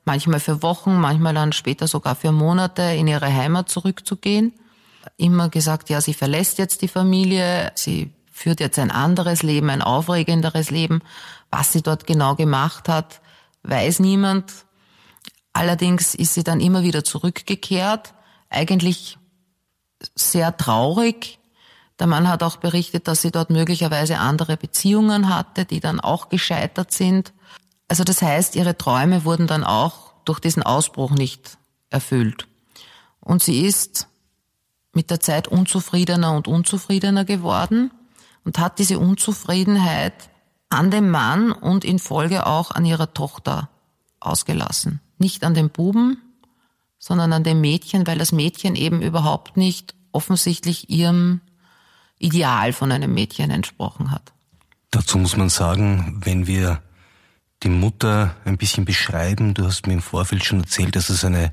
manchmal 0.04 0.38
für 0.38 0.62
Wochen, 0.62 1.00
manchmal 1.00 1.34
dann 1.34 1.50
später 1.50 1.88
sogar 1.88 2.14
für 2.14 2.30
Monate 2.30 2.82
in 2.82 3.08
ihre 3.08 3.26
Heimat 3.26 3.68
zurückzugehen. 3.68 4.52
Immer 5.16 5.48
gesagt, 5.48 5.90
ja, 5.90 6.00
sie 6.00 6.14
verlässt 6.14 6.58
jetzt 6.58 6.82
die 6.82 6.86
Familie, 6.86 7.72
sie 7.74 8.12
führt 8.30 8.60
jetzt 8.60 8.78
ein 8.78 8.92
anderes 8.92 9.42
Leben, 9.42 9.68
ein 9.68 9.82
aufregenderes 9.82 10.70
Leben. 10.70 11.00
Was 11.50 11.72
sie 11.72 11.82
dort 11.82 12.06
genau 12.06 12.36
gemacht 12.36 12.88
hat, 12.88 13.20
weiß 13.64 13.98
niemand. 13.98 14.52
Allerdings 15.52 16.14
ist 16.14 16.34
sie 16.34 16.44
dann 16.44 16.60
immer 16.60 16.84
wieder 16.84 17.02
zurückgekehrt, 17.02 18.14
eigentlich 18.48 19.18
sehr 20.14 20.56
traurig. 20.56 21.37
Der 21.98 22.06
Mann 22.06 22.28
hat 22.28 22.42
auch 22.42 22.56
berichtet, 22.56 23.08
dass 23.08 23.22
sie 23.22 23.30
dort 23.30 23.50
möglicherweise 23.50 24.18
andere 24.18 24.56
Beziehungen 24.56 25.34
hatte, 25.34 25.64
die 25.64 25.80
dann 25.80 26.00
auch 26.00 26.28
gescheitert 26.28 26.92
sind. 26.92 27.32
Also 27.88 28.04
das 28.04 28.22
heißt, 28.22 28.54
ihre 28.56 28.76
Träume 28.76 29.24
wurden 29.24 29.46
dann 29.46 29.64
auch 29.64 30.12
durch 30.24 30.38
diesen 30.40 30.62
Ausbruch 30.62 31.10
nicht 31.10 31.58
erfüllt. 31.90 32.46
Und 33.20 33.42
sie 33.42 33.66
ist 33.66 34.06
mit 34.92 35.10
der 35.10 35.20
Zeit 35.20 35.48
unzufriedener 35.48 36.34
und 36.34 36.48
unzufriedener 36.48 37.24
geworden 37.24 37.90
und 38.44 38.58
hat 38.58 38.78
diese 38.78 38.98
Unzufriedenheit 38.98 40.30
an 40.70 40.90
dem 40.90 41.10
Mann 41.10 41.52
und 41.52 41.84
in 41.84 41.98
Folge 41.98 42.46
auch 42.46 42.70
an 42.70 42.84
ihrer 42.84 43.12
Tochter 43.14 43.70
ausgelassen. 44.20 45.00
Nicht 45.18 45.44
an 45.44 45.54
dem 45.54 45.70
Buben, 45.70 46.18
sondern 46.98 47.32
an 47.32 47.44
dem 47.44 47.60
Mädchen, 47.60 48.06
weil 48.06 48.18
das 48.18 48.32
Mädchen 48.32 48.76
eben 48.76 49.02
überhaupt 49.02 49.56
nicht 49.56 49.94
offensichtlich 50.12 50.90
ihrem 50.90 51.40
Ideal 52.18 52.72
von 52.72 52.92
einem 52.92 53.14
Mädchen 53.14 53.50
entsprochen 53.50 54.10
hat. 54.10 54.32
Dazu 54.90 55.18
muss 55.18 55.36
man 55.36 55.48
sagen, 55.48 56.20
wenn 56.24 56.46
wir 56.46 56.82
die 57.62 57.68
Mutter 57.68 58.36
ein 58.44 58.56
bisschen 58.56 58.84
beschreiben, 58.84 59.54
du 59.54 59.66
hast 59.66 59.86
mir 59.86 59.94
im 59.94 60.02
Vorfeld 60.02 60.44
schon 60.44 60.60
erzählt, 60.60 60.96
dass 60.96 61.10
es 61.10 61.24
eine 61.24 61.52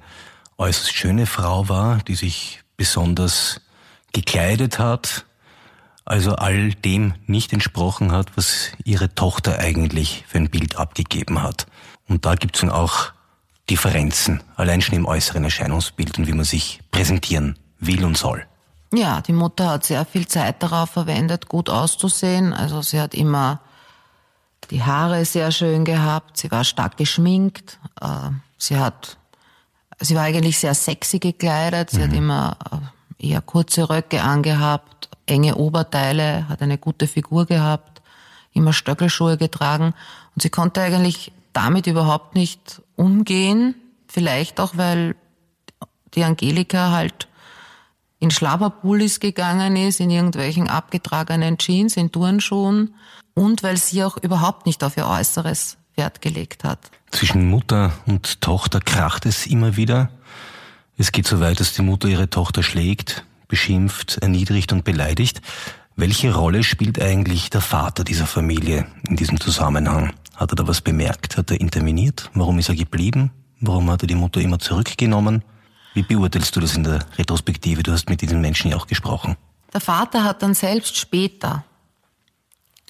äußerst 0.57 0.93
schöne 0.93 1.25
Frau 1.25 1.67
war, 1.67 1.97
die 1.99 2.15
sich 2.15 2.61
besonders 2.77 3.61
gekleidet 4.13 4.79
hat, 4.79 5.25
also 6.05 6.35
all 6.35 6.73
dem 6.73 7.15
nicht 7.25 7.51
entsprochen 7.51 8.11
hat, 8.11 8.37
was 8.37 8.71
ihre 8.83 9.13
Tochter 9.15 9.59
eigentlich 9.59 10.23
für 10.27 10.37
ein 10.37 10.49
Bild 10.49 10.77
abgegeben 10.77 11.41
hat. 11.41 11.65
Und 12.07 12.25
da 12.25 12.35
gibt 12.35 12.55
es 12.55 12.61
dann 12.61 12.69
auch 12.69 13.11
Differenzen, 13.69 14.43
allein 14.55 14.81
schon 14.81 14.95
im 14.95 15.05
äußeren 15.07 15.43
Erscheinungsbild 15.43 16.19
und 16.19 16.27
wie 16.27 16.33
man 16.33 16.45
sich 16.45 16.81
präsentieren 16.91 17.57
will 17.79 18.05
und 18.05 18.15
soll. 18.15 18.45
Ja, 18.95 19.21
die 19.21 19.33
Mutter 19.33 19.71
hat 19.71 19.83
sehr 19.83 20.05
viel 20.05 20.27
Zeit 20.27 20.63
darauf 20.63 20.91
verwendet, 20.91 21.49
gut 21.49 21.69
auszusehen. 21.69 22.53
Also 22.53 22.81
sie 22.81 22.99
hat 23.01 23.13
immer 23.13 23.59
die 24.71 24.83
Haare 24.83 25.25
sehr 25.25 25.51
schön 25.51 25.83
gehabt, 25.85 26.37
sie 26.37 26.49
war 26.49 26.63
stark 26.63 26.97
geschminkt, 26.97 27.77
äh, 28.01 28.29
sie 28.57 28.77
hat, 28.77 29.17
sie 29.99 30.15
war 30.15 30.23
eigentlich 30.23 30.57
sehr 30.57 30.73
sexy 30.73 31.19
gekleidet, 31.19 31.89
sie 31.91 31.99
mhm. 31.99 32.03
hat 32.03 32.13
immer 32.13 32.57
äh, 33.19 33.27
eher 33.27 33.41
kurze 33.41 33.89
Röcke 33.89 34.21
angehabt, 34.21 35.09
enge 35.25 35.55
Oberteile, 35.55 36.47
hat 36.47 36.61
eine 36.61 36.77
gute 36.77 37.07
Figur 37.07 37.45
gehabt, 37.45 38.01
immer 38.53 38.73
Stöckelschuhe 38.73 39.37
getragen. 39.37 39.93
Und 40.35 40.41
sie 40.41 40.49
konnte 40.49 40.81
eigentlich 40.81 41.31
damit 41.53 41.85
überhaupt 41.85 42.35
nicht 42.35 42.81
umgehen, 42.95 43.75
vielleicht 44.07 44.59
auch 44.59 44.77
weil 44.77 45.15
die 46.13 46.23
Angelika 46.23 46.91
halt 46.91 47.27
in 48.25 48.31
Schlabberpullis 48.31 49.19
gegangen 49.19 49.75
ist, 49.75 49.99
in 49.99 50.09
irgendwelchen 50.09 50.67
abgetragenen 50.67 51.59
Jeans, 51.59 51.95
in 51.95 52.11
Turnschuhen 52.11 52.95
und 53.35 53.61
weil 53.61 53.77
sie 53.77 54.03
auch 54.03 54.17
überhaupt 54.17 54.65
nicht 54.65 54.83
auf 54.83 54.97
ihr 54.97 55.07
Äußeres 55.07 55.77
Wert 55.95 56.23
gelegt 56.23 56.63
hat. 56.63 56.79
Zwischen 57.11 57.47
Mutter 57.47 57.91
und 58.07 58.41
Tochter 58.41 58.79
kracht 58.79 59.27
es 59.27 59.45
immer 59.45 59.77
wieder. 59.77 60.09
Es 60.97 61.11
geht 61.11 61.27
so 61.27 61.39
weit, 61.39 61.59
dass 61.59 61.73
die 61.73 61.83
Mutter 61.83 62.07
ihre 62.07 62.31
Tochter 62.31 62.63
schlägt, 62.63 63.25
beschimpft, 63.47 64.17
erniedrigt 64.23 64.73
und 64.73 64.83
beleidigt. 64.83 65.43
Welche 65.95 66.33
Rolle 66.33 66.63
spielt 66.63 66.99
eigentlich 66.99 67.51
der 67.51 67.61
Vater 67.61 68.03
dieser 68.03 68.25
Familie 68.25 68.87
in 69.07 69.17
diesem 69.17 69.39
Zusammenhang? 69.39 70.13
Hat 70.35 70.51
er 70.51 70.55
da 70.55 70.67
was 70.67 70.81
bemerkt? 70.81 71.37
Hat 71.37 71.51
er 71.51 71.61
interveniert? 71.61 72.31
Warum 72.33 72.57
ist 72.57 72.69
er 72.69 72.75
geblieben? 72.75 73.29
Warum 73.61 73.91
hat 73.91 74.01
er 74.01 74.07
die 74.07 74.15
Mutter 74.15 74.41
immer 74.41 74.57
zurückgenommen? 74.57 75.43
Wie 75.95 76.03
beurteilst 76.03 76.53
du 76.53 76.59
das 76.59 76.75
in 76.75 76.83
der 76.83 76.99
Retrospektive? 77.17 77.81
Du 77.81 77.93
hast 77.93 78.09
mit 78.09 78.21
diesen 78.21 78.41
Menschen 78.41 78.69
ja 78.69 78.75
auch 78.75 78.85
gesprochen. 78.85 79.37
Der 79.73 79.79
Vater 79.79 80.25
hat 80.25 80.43
dann 80.43 80.53
selbst 80.53 80.97
später 80.97 81.63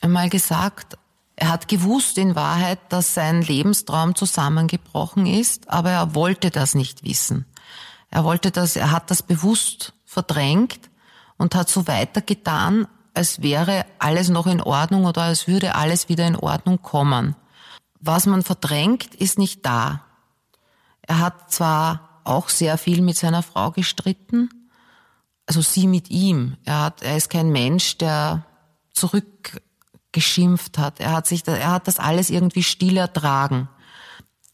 einmal 0.02 0.28
gesagt, 0.30 0.98
er 1.36 1.50
hat 1.50 1.68
gewusst 1.68 2.18
in 2.18 2.36
Wahrheit, 2.36 2.80
dass 2.90 3.14
sein 3.14 3.44
Lebenstraum 3.44 4.16
zusammengebrochen 4.16 5.28
ist, 5.28 5.70
aber 5.70 5.92
er 5.92 6.16
wollte 6.16 6.50
das 6.50 6.74
nicht 6.74 7.04
wissen. 7.04 7.46
Er 8.10 8.24
wollte 8.24 8.50
das, 8.50 8.76
er 8.76 8.90
hat 8.90 9.12
das 9.12 9.22
bewusst 9.22 9.94
verdrängt 10.06 10.90
und 11.38 11.54
hat 11.54 11.70
so 11.70 11.88
weitergetan, 11.88 12.88
als 13.14 13.44
wäre 13.44 13.86
alles 14.00 14.30
noch 14.30 14.48
in 14.48 14.62
Ordnung 14.62 15.06
oder 15.06 15.24
als 15.24 15.48
würde 15.48 15.76
alles 15.76 16.10
wieder 16.10 16.26
in 16.26 16.36
Ordnung 16.36 16.82
kommen. 16.82 17.36
Was 18.00 18.26
man 18.26 18.42
verdrängt, 18.42 19.14
ist 19.14 19.38
nicht 19.38 19.64
da. 19.64 20.02
Er 21.04 21.20
hat 21.20 21.52
zwar 21.52 22.15
auch 22.26 22.50
sehr 22.50 22.78
viel 22.78 23.02
mit 23.02 23.18
seiner 23.18 23.44
Frau 23.44 23.72
gestritten. 23.72 24.50
Also 25.46 25.62
sie 25.62 25.88
mit 25.88 26.10
ihm. 26.10 26.58
Er 26.66 26.82
hat, 26.82 27.04
er 27.04 27.18
ist 27.18 27.30
kein 27.30 27.52
Mensch, 27.52 27.98
der 27.98 28.46
zurückgeschimpft 28.94 30.78
hat. 30.78 31.00
Er 31.00 31.12
hat 31.12 31.28
sich, 31.28 31.48
er 31.48 31.72
hat 31.72 31.88
das 31.88 32.00
alles 32.00 32.30
irgendwie 32.30 32.64
still 32.64 32.98
ertragen 32.98 33.70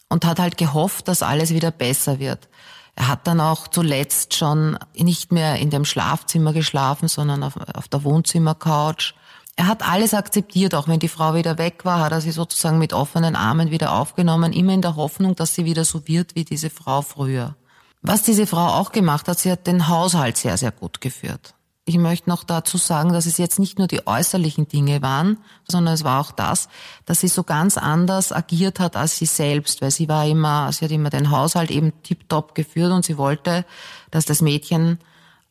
und 0.09 0.25
hat 0.25 0.39
halt 0.39 0.57
gehofft, 0.57 1.07
dass 1.07 1.23
alles 1.23 1.51
wieder 1.51 1.71
besser 1.71 2.19
wird. 2.19 2.49
Er 2.95 3.07
hat 3.07 3.25
dann 3.25 3.39
auch 3.39 3.67
zuletzt 3.67 4.33
schon 4.35 4.77
nicht 4.95 5.31
mehr 5.31 5.55
in 5.55 5.69
dem 5.69 5.85
Schlafzimmer 5.85 6.51
geschlafen, 6.51 7.07
sondern 7.07 7.43
auf, 7.43 7.55
auf 7.73 7.87
der 7.87 8.03
Wohnzimmercouch. 8.03 9.13
Er 9.55 9.67
hat 9.67 9.87
alles 9.87 10.13
akzeptiert, 10.13 10.75
auch 10.75 10.87
wenn 10.87 10.99
die 10.99 11.07
Frau 11.07 11.33
wieder 11.33 11.57
weg 11.57 11.85
war, 11.85 11.99
hat 11.99 12.11
er 12.11 12.21
sie 12.21 12.31
sozusagen 12.31 12.77
mit 12.77 12.93
offenen 12.93 13.35
Armen 13.35 13.71
wieder 13.71 13.93
aufgenommen, 13.93 14.53
immer 14.53 14.73
in 14.73 14.81
der 14.81 14.95
Hoffnung, 14.95 15.35
dass 15.35 15.55
sie 15.55 15.65
wieder 15.65 15.85
so 15.85 16.07
wird 16.07 16.35
wie 16.35 16.43
diese 16.43 16.69
Frau 16.69 17.01
früher. 17.01 17.55
Was 18.01 18.23
diese 18.23 18.47
Frau 18.47 18.67
auch 18.67 18.91
gemacht 18.91 19.27
hat, 19.27 19.39
sie 19.39 19.51
hat 19.51 19.67
den 19.67 19.87
Haushalt 19.87 20.37
sehr, 20.37 20.57
sehr 20.57 20.71
gut 20.71 21.01
geführt. 21.01 21.53
Ich 21.85 21.97
möchte 21.97 22.29
noch 22.29 22.43
dazu 22.43 22.77
sagen, 22.77 23.11
dass 23.11 23.25
es 23.25 23.37
jetzt 23.37 23.59
nicht 23.59 23.79
nur 23.79 23.87
die 23.87 24.05
äußerlichen 24.05 24.67
Dinge 24.67 25.01
waren, 25.01 25.37
sondern 25.67 25.95
es 25.95 26.03
war 26.03 26.21
auch 26.21 26.31
das, 26.31 26.69
dass 27.05 27.21
sie 27.21 27.27
so 27.27 27.43
ganz 27.43 27.77
anders 27.77 28.31
agiert 28.31 28.79
hat 28.79 28.95
als 28.95 29.17
sie 29.17 29.25
selbst, 29.25 29.81
weil 29.81 29.91
sie 29.91 30.07
war 30.07 30.27
immer, 30.27 30.71
sie 30.71 30.85
hat 30.85 30.91
immer 30.91 31.09
den 31.09 31.31
Haushalt 31.31 31.71
eben 31.71 31.91
tiptop 32.03 32.53
geführt 32.53 32.91
und 32.91 33.03
sie 33.03 33.17
wollte, 33.17 33.65
dass 34.11 34.25
das 34.25 34.41
Mädchen 34.41 34.99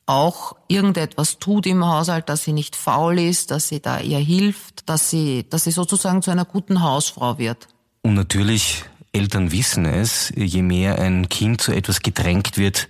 auch 0.07 0.57
irgendetwas 0.69 1.39
tut 1.39 1.67
im 1.67 1.85
Haushalt, 1.85 2.29
dass 2.29 2.45
sie 2.45 2.53
nicht 2.53 2.75
faul 2.75 3.19
ist, 3.19 3.51
dass 3.51 3.69
sie 3.69 3.81
da 3.81 4.01
ihr 4.01 4.19
hilft, 4.19 4.89
dass 4.89 5.11
sie, 5.11 5.47
dass 5.49 5.65
sie 5.65 5.73
sozusagen 5.73 6.23
zu 6.23 6.31
einer 6.31 6.45
guten 6.45 6.83
Hausfrau 6.83 7.39
wird. 7.39 7.69
Und 8.03 8.15
natürlich 8.15 8.85
Eltern 9.13 9.53
wissen 9.53 9.87
es, 9.87 10.33
je 10.37 10.63
mehr 10.63 10.99
ein 10.99 11.29
Kind 11.29 11.61
zu 11.61 11.73
etwas 11.73 12.01
gedrängt 12.01 12.57
wird, 12.57 12.89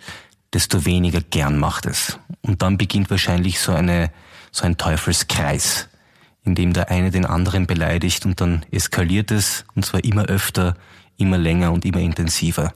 desto 0.53 0.85
weniger 0.85 1.21
gern 1.21 1.59
macht 1.59 1.87
es. 1.87 2.19
Und 2.43 2.63
dann 2.63 2.77
beginnt 2.77 3.11
wahrscheinlich 3.11 3.61
so 3.61 3.73
eine, 3.73 4.11
so 4.51 4.65
ein 4.65 4.77
Teufelskreis, 4.77 5.89
in 6.45 6.55
dem 6.55 6.73
der 6.73 6.91
eine 6.91 7.11
den 7.11 7.25
anderen 7.25 7.67
beleidigt 7.67 8.27
und 8.27 8.41
dann 8.41 8.67
eskaliert 8.71 9.31
es 9.31 9.65
und 9.75 9.85
zwar 9.85 10.05
immer 10.05 10.25
öfter, 10.25 10.77
immer 11.17 11.39
länger 11.39 11.73
und 11.73 11.85
immer 11.85 12.01
intensiver. 12.01 12.75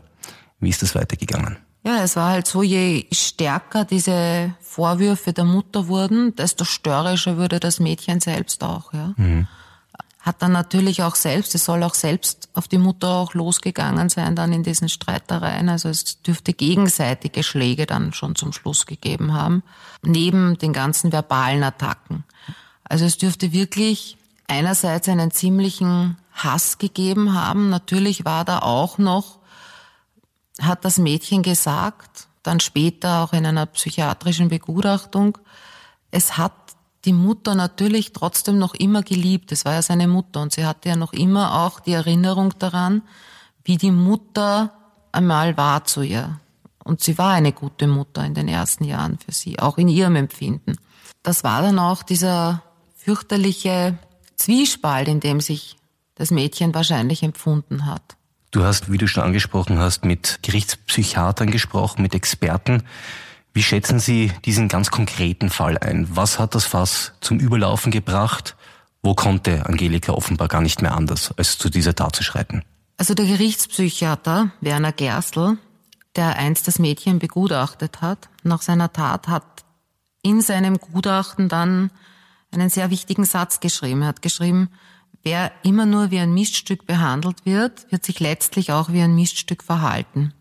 Wie 0.60 0.70
ist 0.70 0.82
das 0.82 0.94
weitergegangen? 0.94 1.58
Ja, 1.86 2.02
es 2.02 2.16
war 2.16 2.30
halt 2.30 2.46
so, 2.46 2.62
je 2.62 3.06
stärker 3.12 3.84
diese 3.84 4.54
Vorwürfe 4.60 5.34
der 5.34 5.44
Mutter 5.44 5.86
wurden, 5.88 6.34
desto 6.34 6.64
störrischer 6.64 7.36
wurde 7.36 7.60
das 7.60 7.78
Mädchen 7.78 8.20
selbst 8.20 8.64
auch, 8.64 8.92
ja. 8.94 9.12
Mhm. 9.16 9.46
Hat 10.24 10.40
dann 10.40 10.52
natürlich 10.52 11.02
auch 11.02 11.16
selbst, 11.16 11.54
es 11.54 11.66
soll 11.66 11.82
auch 11.82 11.92
selbst 11.92 12.48
auf 12.54 12.66
die 12.66 12.78
Mutter 12.78 13.08
auch 13.08 13.34
losgegangen 13.34 14.08
sein, 14.08 14.34
dann 14.34 14.54
in 14.54 14.62
diesen 14.62 14.88
Streitereien. 14.88 15.68
Also 15.68 15.90
es 15.90 16.22
dürfte 16.22 16.54
gegenseitige 16.54 17.42
Schläge 17.42 17.84
dann 17.84 18.14
schon 18.14 18.34
zum 18.34 18.52
Schluss 18.52 18.86
gegeben 18.86 19.34
haben, 19.34 19.62
neben 20.02 20.56
den 20.56 20.72
ganzen 20.72 21.12
verbalen 21.12 21.62
Attacken. 21.62 22.24
Also 22.84 23.04
es 23.04 23.18
dürfte 23.18 23.52
wirklich 23.52 24.16
einerseits 24.48 25.08
einen 25.08 25.30
ziemlichen 25.30 26.16
Hass 26.32 26.78
gegeben 26.78 27.34
haben. 27.34 27.68
Natürlich 27.68 28.24
war 28.24 28.46
da 28.46 28.60
auch 28.60 28.96
noch 28.96 29.40
hat 30.60 30.84
das 30.84 30.98
Mädchen 30.98 31.42
gesagt, 31.42 32.28
dann 32.42 32.60
später 32.60 33.22
auch 33.22 33.32
in 33.32 33.46
einer 33.46 33.66
psychiatrischen 33.66 34.48
Begutachtung, 34.48 35.38
es 36.10 36.36
hat 36.38 36.52
die 37.04 37.12
Mutter 37.12 37.54
natürlich 37.54 38.12
trotzdem 38.12 38.58
noch 38.58 38.74
immer 38.74 39.02
geliebt. 39.02 39.52
Es 39.52 39.64
war 39.64 39.74
ja 39.74 39.82
seine 39.82 40.08
Mutter 40.08 40.40
und 40.40 40.52
sie 40.52 40.64
hatte 40.64 40.88
ja 40.88 40.96
noch 40.96 41.12
immer 41.12 41.64
auch 41.64 41.80
die 41.80 41.92
Erinnerung 41.92 42.54
daran, 42.58 43.02
wie 43.64 43.76
die 43.76 43.90
Mutter 43.90 44.72
einmal 45.12 45.56
war 45.56 45.84
zu 45.84 46.02
ihr. 46.02 46.40
Und 46.82 47.00
sie 47.00 47.16
war 47.16 47.32
eine 47.32 47.52
gute 47.52 47.86
Mutter 47.86 48.24
in 48.24 48.34
den 48.34 48.48
ersten 48.48 48.84
Jahren 48.84 49.18
für 49.18 49.32
sie, 49.32 49.58
auch 49.58 49.78
in 49.78 49.88
ihrem 49.88 50.16
Empfinden. 50.16 50.76
Das 51.22 51.44
war 51.44 51.62
dann 51.62 51.78
auch 51.78 52.02
dieser 52.02 52.62
fürchterliche 52.96 53.98
Zwiespalt, 54.36 55.08
in 55.08 55.20
dem 55.20 55.40
sich 55.40 55.76
das 56.14 56.30
Mädchen 56.30 56.74
wahrscheinlich 56.74 57.22
empfunden 57.22 57.86
hat. 57.86 58.16
Du 58.50 58.62
hast, 58.62 58.92
wie 58.92 58.98
du 58.98 59.08
schon 59.08 59.24
angesprochen 59.24 59.78
hast, 59.78 60.04
mit 60.04 60.38
Gerichtspsychiatern 60.42 61.50
gesprochen, 61.50 62.02
mit 62.02 62.14
Experten. 62.14 62.84
Wie 63.54 63.62
schätzen 63.62 64.00
Sie 64.00 64.32
diesen 64.44 64.68
ganz 64.68 64.90
konkreten 64.90 65.48
Fall 65.48 65.78
ein? 65.78 66.08
Was 66.10 66.40
hat 66.40 66.56
das 66.56 66.64
Fass 66.64 67.12
zum 67.20 67.38
Überlaufen 67.38 67.92
gebracht? 67.92 68.56
Wo 69.00 69.14
konnte 69.14 69.66
Angelika 69.66 70.12
offenbar 70.12 70.48
gar 70.48 70.60
nicht 70.60 70.82
mehr 70.82 70.94
anders, 70.94 71.32
als 71.38 71.56
zu 71.56 71.70
dieser 71.70 71.94
Tat 71.94 72.16
zu 72.16 72.24
schreiten? 72.24 72.64
Also 72.96 73.14
der 73.14 73.26
Gerichtspsychiater 73.26 74.50
Werner 74.60 74.92
Gerstl, 74.92 75.56
der 76.16 76.36
einst 76.36 76.66
das 76.66 76.80
Mädchen 76.80 77.20
begutachtet 77.20 78.02
hat, 78.02 78.28
nach 78.42 78.60
seiner 78.60 78.92
Tat 78.92 79.28
hat 79.28 79.64
in 80.22 80.40
seinem 80.40 80.78
Gutachten 80.78 81.48
dann 81.48 81.90
einen 82.50 82.70
sehr 82.70 82.90
wichtigen 82.90 83.24
Satz 83.24 83.60
geschrieben. 83.60 84.02
Er 84.02 84.08
hat 84.08 84.22
geschrieben, 84.22 84.68
Wer 85.24 85.52
immer 85.62 85.86
nur 85.86 86.10
wie 86.10 86.18
ein 86.18 86.34
Miststück 86.34 86.86
behandelt 86.86 87.46
wird, 87.46 87.90
wird 87.90 88.04
sich 88.04 88.20
letztlich 88.20 88.72
auch 88.72 88.92
wie 88.92 89.00
ein 89.00 89.14
Miststück 89.14 89.62
verhalten. 89.62 90.34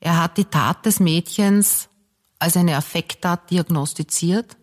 Er 0.00 0.22
hat 0.22 0.36
die 0.36 0.44
Tat 0.44 0.84
des 0.84 1.00
Mädchens 1.00 1.88
als 2.38 2.56
eine 2.56 2.76
Affekttat 2.76 3.50
diagnostiziert, 3.50 4.56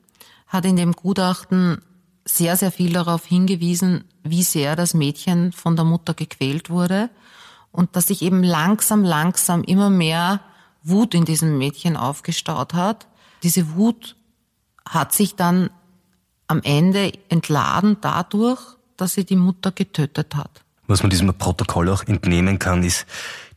hat 0.48 0.66
in 0.66 0.76
dem 0.76 0.94
Gutachten 0.94 1.82
sehr, 2.26 2.56
sehr 2.56 2.72
viel 2.72 2.94
darauf 2.94 3.26
hingewiesen, 3.26 4.06
wie 4.24 4.44
sehr 4.44 4.76
das 4.76 4.94
Mädchen 4.94 5.52
von 5.52 5.76
der 5.76 5.86
Mutter 5.86 6.14
gequält 6.14 6.70
wurde 6.70 7.10
und 7.72 7.96
dass 7.96 8.08
sich 8.08 8.22
eben 8.22 8.44
langsam, 8.44 9.04
langsam 9.04 9.64
immer 9.64 9.90
mehr 9.90 10.42
Wut 10.84 11.14
in 11.14 11.26
diesem 11.26 11.58
Mädchen 11.58 11.98
aufgestaut 11.98 12.74
hat. 12.74 13.08
Diese 13.42 13.76
Wut 13.76 14.16
hat 14.88 15.14
sich 15.14 15.36
dann 15.36 15.70
am 16.48 16.62
Ende 16.62 17.12
entladen 17.30 17.98
dadurch, 18.02 18.62
dass 18.96 19.14
sie 19.16 19.26
die 19.26 19.36
Mutter 19.36 19.72
getötet 19.72 20.36
hat. 20.36 20.63
Was 20.86 21.02
man 21.02 21.10
diesem 21.10 21.34
Protokoll 21.34 21.90
auch 21.90 22.04
entnehmen 22.04 22.60
kann, 22.60 22.84
ist 22.84 23.06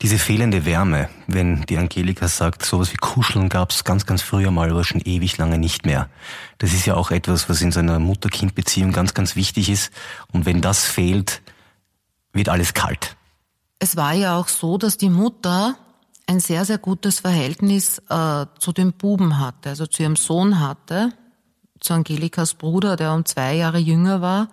diese 0.00 0.16
fehlende 0.16 0.64
Wärme. 0.64 1.08
Wenn 1.26 1.62
die 1.62 1.76
Angelika 1.76 2.28
sagt, 2.28 2.64
sowas 2.64 2.92
wie 2.92 2.96
Kuscheln 2.98 3.48
gab 3.48 3.70
es 3.70 3.82
ganz, 3.82 4.06
ganz 4.06 4.22
früher 4.22 4.52
mal, 4.52 4.70
aber 4.70 4.84
schon 4.84 5.00
ewig 5.00 5.36
lange 5.36 5.58
nicht 5.58 5.86
mehr. 5.86 6.08
Das 6.58 6.72
ist 6.72 6.86
ja 6.86 6.94
auch 6.94 7.10
etwas, 7.10 7.48
was 7.48 7.62
in 7.62 7.72
so 7.72 7.80
einer 7.80 7.98
Mutter-Kind-Beziehung 7.98 8.92
ganz, 8.92 9.12
ganz 9.12 9.34
wichtig 9.34 9.68
ist. 9.68 9.90
Und 10.32 10.46
wenn 10.46 10.60
das 10.60 10.84
fehlt, 10.84 11.42
wird 12.32 12.48
alles 12.48 12.74
kalt. 12.74 13.16
Es 13.80 13.96
war 13.96 14.12
ja 14.12 14.38
auch 14.38 14.48
so, 14.48 14.78
dass 14.78 14.96
die 14.96 15.10
Mutter 15.10 15.74
ein 16.28 16.38
sehr, 16.38 16.64
sehr 16.64 16.78
gutes 16.78 17.20
Verhältnis 17.20 17.98
äh, 18.08 18.46
zu 18.58 18.72
dem 18.72 18.92
Buben 18.92 19.40
hatte, 19.40 19.70
also 19.70 19.86
zu 19.86 20.02
ihrem 20.02 20.16
Sohn 20.16 20.60
hatte, 20.60 21.12
zu 21.80 21.92
Angelikas 21.92 22.54
Bruder, 22.54 22.96
der 22.96 23.12
um 23.12 23.24
zwei 23.24 23.54
Jahre 23.54 23.78
jünger 23.78 24.20
war 24.20 24.48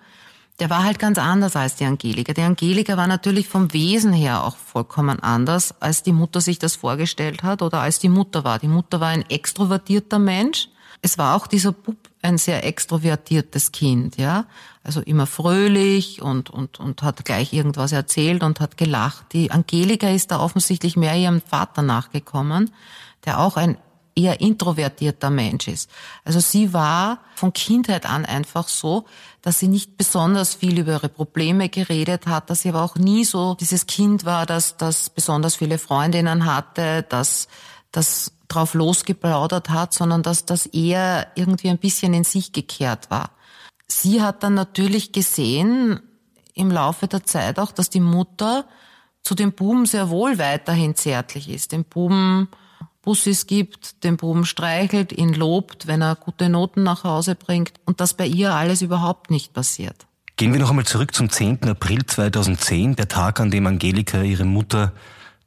der 0.59 0.69
war 0.69 0.83
halt 0.83 0.99
ganz 0.99 1.17
anders 1.17 1.55
als 1.55 1.75
die 1.75 1.85
Angelika. 1.85 2.33
Die 2.33 2.41
Angelika 2.41 2.95
war 2.95 3.07
natürlich 3.07 3.47
vom 3.47 3.73
Wesen 3.73 4.13
her 4.13 4.43
auch 4.43 4.55
vollkommen 4.55 5.19
anders, 5.19 5.73
als 5.81 6.03
die 6.03 6.11
Mutter 6.11 6.41
sich 6.41 6.59
das 6.59 6.75
vorgestellt 6.75 7.43
hat 7.43 7.61
oder 7.61 7.81
als 7.81 7.99
die 7.99 8.09
Mutter 8.09 8.43
war. 8.43 8.59
Die 8.59 8.67
Mutter 8.67 8.99
war 8.99 9.09
ein 9.09 9.27
extrovertierter 9.29 10.19
Mensch. 10.19 10.69
Es 11.01 11.17
war 11.17 11.35
auch 11.35 11.47
dieser 11.47 11.71
Bub 11.71 11.97
ein 12.21 12.37
sehr 12.37 12.65
extrovertiertes 12.65 13.73
Kind, 13.73 14.17
ja. 14.17 14.45
Also 14.83 15.01
immer 15.01 15.27
fröhlich 15.27 16.21
und, 16.21 16.49
und, 16.49 16.79
und 16.79 17.03
hat 17.03 17.25
gleich 17.25 17.51
irgendwas 17.51 17.91
erzählt 17.91 18.43
und 18.43 18.59
hat 18.59 18.77
gelacht. 18.77 19.25
Die 19.33 19.51
Angelika 19.51 20.07
ist 20.07 20.31
da 20.31 20.39
offensichtlich 20.39 20.95
mehr 20.95 21.15
ihrem 21.15 21.41
Vater 21.41 21.81
nachgekommen, 21.81 22.71
der 23.25 23.39
auch 23.39 23.57
ein 23.57 23.77
eher 24.15 24.41
introvertierter 24.41 25.29
Mensch 25.29 25.67
ist. 25.67 25.89
Also 26.23 26.39
sie 26.39 26.73
war 26.73 27.19
von 27.35 27.53
Kindheit 27.53 28.05
an 28.05 28.25
einfach 28.25 28.67
so, 28.67 29.05
dass 29.41 29.59
sie 29.59 29.67
nicht 29.67 29.97
besonders 29.97 30.53
viel 30.55 30.79
über 30.79 30.93
ihre 30.93 31.09
Probleme 31.09 31.69
geredet 31.69 32.27
hat, 32.27 32.49
dass 32.49 32.61
sie 32.61 32.69
aber 32.69 32.83
auch 32.83 32.95
nie 32.95 33.25
so 33.25 33.55
dieses 33.55 33.87
Kind 33.87 34.25
war, 34.25 34.45
das, 34.45 34.77
das 34.77 35.09
besonders 35.09 35.55
viele 35.55 35.77
Freundinnen 35.77 36.45
hatte, 36.45 37.05
das, 37.09 37.47
das 37.91 38.31
drauf 38.47 38.73
losgeplaudert 38.73 39.69
hat, 39.69 39.93
sondern 39.93 40.23
dass 40.23 40.45
das 40.45 40.65
eher 40.67 41.27
irgendwie 41.35 41.69
ein 41.69 41.79
bisschen 41.79 42.13
in 42.13 42.23
sich 42.23 42.51
gekehrt 42.51 43.09
war. 43.09 43.31
Sie 43.87 44.21
hat 44.21 44.43
dann 44.43 44.53
natürlich 44.53 45.11
gesehen, 45.11 45.99
im 46.53 46.71
Laufe 46.71 47.07
der 47.07 47.23
Zeit 47.23 47.59
auch, 47.59 47.71
dass 47.71 47.89
die 47.89 47.99
Mutter 47.99 48.65
zu 49.23 49.35
dem 49.35 49.53
Buben 49.53 49.85
sehr 49.85 50.09
wohl 50.09 50.37
weiterhin 50.37 50.95
zärtlich 50.95 51.49
ist. 51.49 51.71
Dem 51.71 51.83
Buben 51.83 52.49
Bussis 53.03 53.47
gibt, 53.47 54.03
den 54.03 54.17
Buben 54.17 54.45
streichelt, 54.45 55.11
ihn 55.11 55.33
lobt, 55.33 55.87
wenn 55.87 56.01
er 56.01 56.15
gute 56.15 56.49
Noten 56.49 56.83
nach 56.83 57.03
Hause 57.03 57.35
bringt 57.35 57.73
und 57.85 57.99
das 57.99 58.15
bei 58.15 58.25
ihr 58.25 58.53
alles 58.55 58.81
überhaupt 58.81 59.29
nicht 59.29 59.53
passiert. 59.53 60.07
Gehen 60.37 60.53
wir 60.53 60.59
noch 60.59 60.71
einmal 60.71 60.85
zurück 60.85 61.13
zum 61.13 61.29
10. 61.29 61.63
April 61.65 62.05
2010, 62.05 62.95
der 62.95 63.07
Tag, 63.07 63.39
an 63.39 63.51
dem 63.51 63.67
Angelika 63.67 64.23
ihre 64.23 64.45
Mutter 64.45 64.93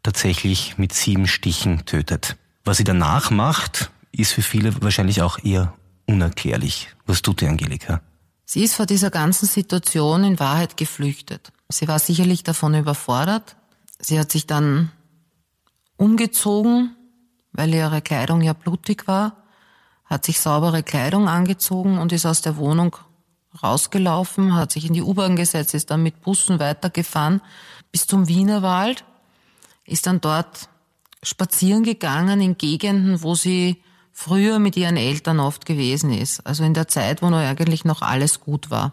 tatsächlich 0.02 0.78
mit 0.78 0.92
sieben 0.92 1.26
Stichen 1.26 1.84
tötet. 1.86 2.36
Was 2.64 2.76
sie 2.76 2.84
danach 2.84 3.30
macht, 3.30 3.90
ist 4.12 4.32
für 4.32 4.42
viele 4.42 4.82
wahrscheinlich 4.82 5.22
auch 5.22 5.42
eher 5.42 5.72
unerklärlich. 6.06 6.88
Was 7.06 7.22
tut 7.22 7.40
die 7.40 7.48
Angelika? 7.48 8.00
Sie 8.44 8.62
ist 8.62 8.74
vor 8.74 8.86
dieser 8.86 9.10
ganzen 9.10 9.46
Situation 9.46 10.22
in 10.22 10.38
Wahrheit 10.38 10.76
geflüchtet. 10.76 11.52
Sie 11.68 11.88
war 11.88 11.98
sicherlich 11.98 12.44
davon 12.44 12.74
überfordert. 12.74 13.56
Sie 13.98 14.20
hat 14.20 14.30
sich 14.30 14.46
dann 14.46 14.92
umgezogen, 15.96 16.94
weil 17.56 17.74
ihre 17.74 18.02
Kleidung 18.02 18.42
ja 18.42 18.52
blutig 18.52 19.08
war, 19.08 19.36
hat 20.04 20.24
sich 20.24 20.40
saubere 20.40 20.82
Kleidung 20.82 21.28
angezogen 21.28 21.98
und 21.98 22.12
ist 22.12 22.26
aus 22.26 22.42
der 22.42 22.56
Wohnung 22.56 22.96
rausgelaufen, 23.62 24.54
hat 24.54 24.70
sich 24.70 24.86
in 24.86 24.92
die 24.92 25.02
U-Bahn 25.02 25.34
gesetzt, 25.34 25.74
ist 25.74 25.90
dann 25.90 26.02
mit 26.02 26.20
Bussen 26.20 26.60
weitergefahren 26.60 27.40
bis 27.90 28.06
zum 28.06 28.28
Wienerwald, 28.28 29.04
ist 29.84 30.06
dann 30.06 30.20
dort 30.20 30.68
spazieren 31.22 31.82
gegangen 31.82 32.40
in 32.40 32.58
Gegenden, 32.58 33.22
wo 33.22 33.34
sie 33.34 33.82
früher 34.12 34.58
mit 34.58 34.76
ihren 34.76 34.96
Eltern 34.96 35.40
oft 35.40 35.66
gewesen 35.66 36.12
ist. 36.12 36.46
Also 36.46 36.62
in 36.62 36.74
der 36.74 36.88
Zeit, 36.88 37.22
wo 37.22 37.30
noch 37.30 37.38
eigentlich 37.38 37.84
noch 37.84 38.02
alles 38.02 38.40
gut 38.40 38.70
war. 38.70 38.92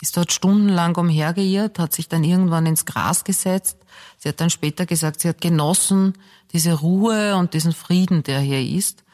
Ist 0.00 0.16
dort 0.16 0.32
stundenlang 0.32 0.94
umhergeirrt, 0.96 1.78
hat 1.78 1.92
sich 1.92 2.08
dann 2.08 2.22
irgendwann 2.22 2.66
ins 2.66 2.84
Gras 2.86 3.24
gesetzt. 3.24 3.78
Sie 4.16 4.28
hat 4.28 4.40
dann 4.40 4.50
später 4.50 4.86
gesagt, 4.86 5.20
sie 5.20 5.28
hat 5.28 5.40
genossen, 5.40 6.14
diese 6.52 6.74
Ruhe 6.74 7.36
und 7.36 7.54
diesen 7.54 7.72
Frieden, 7.72 8.22
der 8.22 8.40
hier 8.40 8.60
ist. 8.60 9.04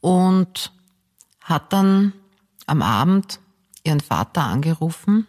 Und 0.00 0.72
hat 1.42 1.72
dann 1.72 2.12
am 2.66 2.82
Abend 2.82 3.40
ihren 3.84 4.00
Vater 4.00 4.44
angerufen 4.44 5.26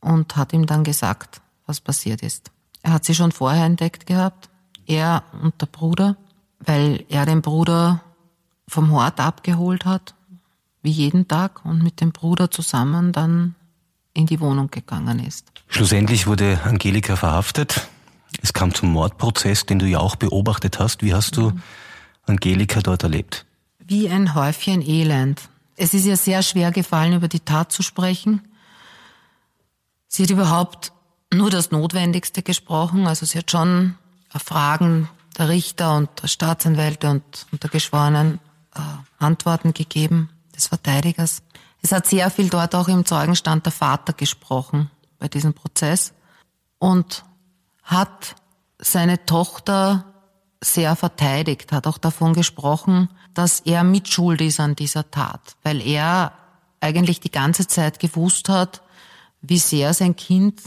und 0.00 0.36
hat 0.36 0.52
ihm 0.52 0.66
dann 0.66 0.84
gesagt, 0.84 1.40
was 1.66 1.80
passiert 1.80 2.22
ist. 2.22 2.50
Er 2.82 2.92
hat 2.92 3.04
sie 3.04 3.14
schon 3.14 3.32
vorher 3.32 3.64
entdeckt 3.64 4.06
gehabt, 4.06 4.50
er 4.86 5.24
und 5.42 5.60
der 5.60 5.66
Bruder, 5.66 6.16
weil 6.58 7.04
er 7.08 7.26
den 7.26 7.42
Bruder 7.42 8.02
vom 8.68 8.90
Hort 8.92 9.20
abgeholt 9.20 9.84
hat, 9.84 10.14
wie 10.82 10.90
jeden 10.90 11.28
Tag, 11.28 11.64
und 11.64 11.82
mit 11.82 12.00
dem 12.00 12.12
Bruder 12.12 12.50
zusammen 12.50 13.12
dann 13.12 13.54
in 14.14 14.26
die 14.26 14.40
Wohnung 14.40 14.70
gegangen 14.70 15.20
ist. 15.20 15.46
Schlussendlich 15.68 16.26
wurde 16.26 16.60
Angelika 16.64 17.16
verhaftet. 17.16 17.88
Es 18.42 18.52
kam 18.52 18.74
zum 18.74 18.92
Mordprozess, 18.92 19.66
den 19.66 19.78
du 19.78 19.86
ja 19.86 19.98
auch 19.98 20.16
beobachtet 20.16 20.78
hast. 20.78 21.02
Wie 21.02 21.14
hast 21.14 21.36
du 21.36 21.52
Angelika 22.26 22.80
dort 22.80 23.02
erlebt? 23.02 23.46
Wie 23.78 24.08
ein 24.08 24.34
Häufchen 24.34 24.82
Elend. 24.82 25.48
Es 25.76 25.94
ist 25.94 26.04
ihr 26.04 26.16
sehr 26.16 26.42
schwer 26.42 26.70
gefallen, 26.70 27.14
über 27.14 27.28
die 27.28 27.40
Tat 27.40 27.72
zu 27.72 27.82
sprechen. 27.82 28.42
Sie 30.08 30.24
hat 30.24 30.30
überhaupt 30.30 30.92
nur 31.32 31.50
das 31.50 31.70
Notwendigste 31.70 32.42
gesprochen. 32.42 33.06
Also 33.06 33.24
sie 33.26 33.38
hat 33.38 33.50
schon 33.50 33.94
Fragen 34.28 35.08
der 35.38 35.48
Richter 35.48 35.96
und 35.96 36.10
der 36.22 36.28
Staatsanwälte 36.28 37.10
und, 37.10 37.46
und 37.50 37.62
der 37.62 37.70
Geschworenen 37.70 38.38
äh, 38.74 38.80
Antworten 39.18 39.72
gegeben, 39.72 40.28
des 40.54 40.68
Verteidigers. 40.68 41.42
Es 41.82 41.92
hat 41.92 42.06
sehr 42.06 42.30
viel 42.30 42.48
dort 42.48 42.74
auch 42.74 42.88
im 42.88 43.04
Zeugenstand 43.04 43.66
der 43.66 43.72
Vater 43.72 44.12
gesprochen 44.12 44.90
bei 45.18 45.28
diesem 45.28 45.54
Prozess 45.54 46.12
und 46.78 47.24
hat 47.82 48.36
seine 48.78 49.24
Tochter 49.26 50.04
sehr 50.60 50.94
verteidigt, 50.94 51.72
hat 51.72 51.86
auch 51.86 51.98
davon 51.98 52.34
gesprochen, 52.34 53.08
dass 53.34 53.60
er 53.60 53.82
mitschuld 53.82 54.40
ist 54.40 54.60
an 54.60 54.76
dieser 54.76 55.10
Tat, 55.10 55.56
weil 55.62 55.80
er 55.80 56.32
eigentlich 56.80 57.20
die 57.20 57.30
ganze 57.30 57.66
Zeit 57.66 57.98
gewusst 57.98 58.48
hat, 58.48 58.82
wie 59.40 59.58
sehr 59.58 59.94
sein 59.94 60.14
Kind 60.16 60.60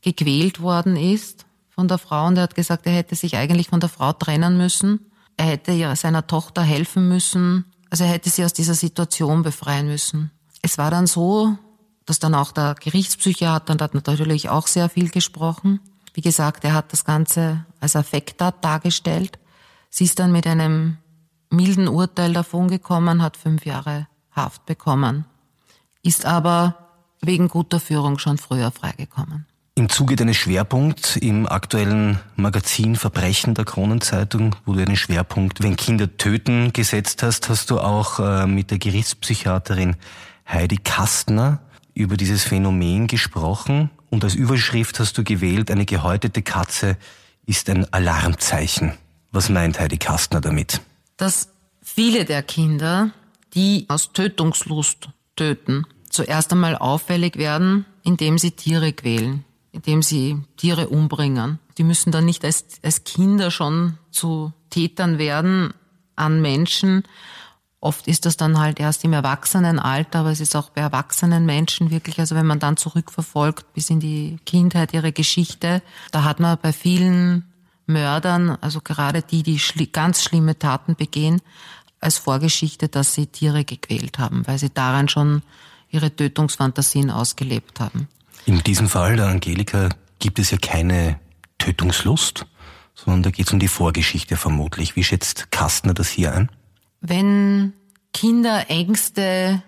gequält 0.00 0.60
worden 0.60 0.96
ist 0.96 1.46
von 1.70 1.88
der 1.88 1.98
Frau 1.98 2.26
und 2.26 2.36
er 2.36 2.44
hat 2.44 2.54
gesagt, 2.54 2.86
er 2.86 2.92
hätte 2.92 3.14
sich 3.14 3.36
eigentlich 3.36 3.68
von 3.68 3.80
der 3.80 3.88
Frau 3.88 4.12
trennen 4.12 4.56
müssen. 4.56 5.10
Er 5.36 5.46
hätte 5.46 5.72
ja 5.72 5.96
seiner 5.96 6.26
Tochter 6.26 6.62
helfen 6.62 7.08
müssen. 7.08 7.71
Also 7.92 8.04
er 8.04 8.10
hätte 8.10 8.30
sie 8.30 8.42
aus 8.42 8.54
dieser 8.54 8.72
Situation 8.72 9.42
befreien 9.42 9.86
müssen. 9.86 10.30
Es 10.62 10.78
war 10.78 10.90
dann 10.90 11.06
so, 11.06 11.58
dass 12.06 12.18
dann 12.18 12.34
auch 12.34 12.50
der 12.50 12.74
Gerichtspsychiater, 12.80 13.70
und 13.70 13.82
hat 13.82 13.92
natürlich 13.92 14.48
auch 14.48 14.66
sehr 14.66 14.88
viel 14.88 15.10
gesprochen. 15.10 15.78
Wie 16.14 16.22
gesagt, 16.22 16.64
er 16.64 16.72
hat 16.72 16.90
das 16.94 17.04
Ganze 17.04 17.66
als 17.80 17.94
Affekttat 17.94 18.64
dargestellt. 18.64 19.38
Sie 19.90 20.04
ist 20.04 20.18
dann 20.18 20.32
mit 20.32 20.46
einem 20.46 20.96
milden 21.50 21.86
Urteil 21.86 22.32
davongekommen, 22.32 23.20
hat 23.20 23.36
fünf 23.36 23.66
Jahre 23.66 24.08
Haft 24.30 24.64
bekommen, 24.64 25.26
ist 26.02 26.24
aber 26.24 26.88
wegen 27.20 27.48
guter 27.48 27.78
Führung 27.78 28.18
schon 28.18 28.38
früher 28.38 28.70
freigekommen. 28.70 29.44
Im 29.74 29.88
Zuge 29.88 30.16
deines 30.16 30.36
Schwerpunkts 30.36 31.16
im 31.16 31.48
aktuellen 31.48 32.20
Magazin 32.36 32.94
Verbrechen 32.94 33.54
der 33.54 33.64
Kronenzeitung, 33.64 34.54
wo 34.66 34.74
du 34.74 34.82
einen 34.82 34.96
Schwerpunkt 34.96 35.62
Wenn 35.62 35.76
Kinder 35.76 36.14
töten 36.18 36.74
gesetzt 36.74 37.22
hast, 37.22 37.48
hast 37.48 37.70
du 37.70 37.80
auch 37.80 38.20
äh, 38.20 38.46
mit 38.46 38.70
der 38.70 38.78
Gerichtspsychiaterin 38.78 39.96
Heidi 40.46 40.76
Kastner 40.76 41.60
über 41.94 42.18
dieses 42.18 42.44
Phänomen 42.44 43.06
gesprochen 43.06 43.88
und 44.10 44.24
als 44.24 44.34
Überschrift 44.34 45.00
hast 45.00 45.16
du 45.16 45.24
gewählt, 45.24 45.70
eine 45.70 45.86
gehäutete 45.86 46.42
Katze 46.42 46.98
ist 47.46 47.70
ein 47.70 47.90
Alarmzeichen. 47.94 48.92
Was 49.30 49.48
meint 49.48 49.80
Heidi 49.80 49.96
Kastner 49.96 50.42
damit? 50.42 50.82
Dass 51.16 51.48
viele 51.80 52.26
der 52.26 52.42
Kinder, 52.42 53.10
die 53.54 53.86
aus 53.88 54.12
Tötungslust 54.12 55.08
töten, 55.34 55.86
zuerst 56.10 56.52
einmal 56.52 56.76
auffällig 56.76 57.36
werden, 57.36 57.86
indem 58.02 58.36
sie 58.36 58.50
Tiere 58.50 58.92
quälen 58.92 59.46
indem 59.72 60.02
sie 60.02 60.38
Tiere 60.56 60.88
umbringen. 60.88 61.58
Die 61.78 61.84
müssen 61.84 62.12
dann 62.12 62.26
nicht 62.26 62.44
als, 62.44 62.64
als 62.82 63.04
Kinder 63.04 63.50
schon 63.50 63.98
zu 64.10 64.52
Tätern 64.70 65.18
werden 65.18 65.72
an 66.14 66.40
Menschen. 66.40 67.04
Oft 67.80 68.06
ist 68.06 68.26
das 68.26 68.36
dann 68.36 68.60
halt 68.60 68.78
erst 68.78 69.02
im 69.02 69.12
Erwachsenenalter, 69.12 70.20
aber 70.20 70.30
es 70.30 70.40
ist 70.40 70.54
auch 70.54 70.70
bei 70.70 70.82
erwachsenen 70.82 71.46
Menschen 71.46 71.90
wirklich, 71.90 72.20
also 72.20 72.36
wenn 72.36 72.46
man 72.46 72.60
dann 72.60 72.76
zurückverfolgt 72.76 73.72
bis 73.72 73.90
in 73.90 73.98
die 73.98 74.38
Kindheit 74.46 74.94
ihre 74.94 75.10
Geschichte, 75.12 75.82
da 76.12 76.22
hat 76.22 76.38
man 76.38 76.58
bei 76.62 76.72
vielen 76.72 77.50
Mördern, 77.86 78.56
also 78.60 78.80
gerade 78.80 79.22
die, 79.22 79.42
die 79.42 79.58
schli 79.58 79.86
ganz 79.86 80.22
schlimme 80.22 80.58
Taten 80.58 80.94
begehen, 80.94 81.40
als 82.00 82.18
Vorgeschichte, 82.18 82.88
dass 82.88 83.14
sie 83.14 83.26
Tiere 83.26 83.64
gequält 83.64 84.18
haben, 84.18 84.46
weil 84.46 84.58
sie 84.58 84.70
daran 84.70 85.08
schon 85.08 85.42
ihre 85.88 86.14
Tötungsfantasien 86.14 87.10
ausgelebt 87.10 87.80
haben. 87.80 88.08
In 88.44 88.58
diesem 88.62 88.88
Fall 88.88 89.16
der 89.16 89.26
Angelika 89.26 89.88
gibt 90.18 90.38
es 90.38 90.50
ja 90.50 90.58
keine 90.58 91.18
Tötungslust, 91.58 92.46
sondern 92.94 93.22
da 93.22 93.30
geht 93.30 93.46
es 93.46 93.52
um 93.52 93.58
die 93.58 93.68
Vorgeschichte 93.68 94.36
vermutlich. 94.36 94.96
Wie 94.96 95.04
schätzt 95.04 95.50
Kastner 95.50 95.94
das 95.94 96.08
hier 96.08 96.34
ein? 96.34 96.50
Wenn 97.00 97.72
Kinder 98.12 98.68
Ängste 98.68 99.62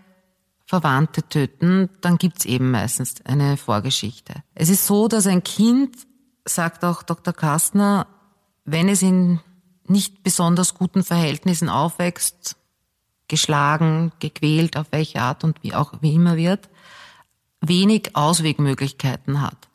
Verwandte 0.67 1.23
töten, 1.29 1.91
dann 2.01 2.19
gibt's 2.19 2.45
eben 2.45 2.71
meistens 2.71 3.17
eine 3.25 3.57
Vorgeschichte. 3.57 4.35
Es 4.55 4.69
ist 4.69 4.87
so, 4.87 5.09
dass 5.09 5.27
ein 5.27 5.45
Kind, 5.45 5.95
sagt 6.45 6.85
auch 6.85 7.03
Dr. 7.03 7.35
Kastner, 7.35 8.07
wenn 8.65 8.89
es 8.89 9.03
in 9.03 9.41
nicht 9.87 10.23
besonders 10.23 10.75
guten 10.75 11.05
Verhältnissen 11.05 11.69
aufwächst, 11.69 12.57
geschlagen, 13.29 14.13
gequält, 14.19 14.77
auf 14.77 14.87
welche 14.91 15.21
Art 15.21 15.45
und 15.45 15.63
wie 15.63 15.75
auch 15.75 15.93
wie 16.01 16.15
immer 16.15 16.37
wird, 16.37 16.69
wenig 17.69 18.15
Auswegmöglichkeiten 18.15 19.41
hat. 19.41 19.69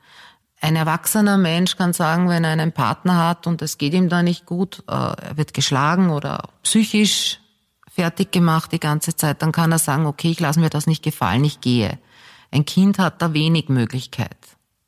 Ein 0.62 0.76
erwachsener 0.76 1.38
Mensch 1.38 1.78
kann 1.78 1.94
sagen, 1.94 2.28
wenn 2.28 2.44
er 2.44 2.52
einen 2.52 2.74
Partner 2.74 3.18
hat 3.18 3.48
und 3.48 3.62
es 3.62 3.78
geht 3.78 3.94
ihm 3.94 4.10
da 4.10 4.24
nicht 4.24 4.46
gut, 4.46 4.84
äh, 4.88 4.94
er 4.94 5.38
wird 5.38 5.54
geschlagen 5.54 6.10
oder 6.10 6.50
psychisch 6.64 7.40
fertig 7.90 8.32
gemacht 8.32 8.72
die 8.72 8.80
ganze 8.80 9.16
Zeit, 9.16 9.42
dann 9.42 9.52
kann 9.52 9.72
er 9.72 9.80
sagen, 9.80 10.06
okay, 10.06 10.32
ich 10.32 10.40
lasse 10.40 10.60
mir 10.60 10.70
das 10.70 10.88
nicht 10.88 11.04
gefallen, 11.04 11.44
ich 11.44 11.62
gehe. 11.62 11.98
Ein 12.52 12.66
Kind 12.66 13.00
hat 13.00 13.22
da 13.22 13.34
wenig 13.34 13.70
Möglichkeit, 13.70 14.38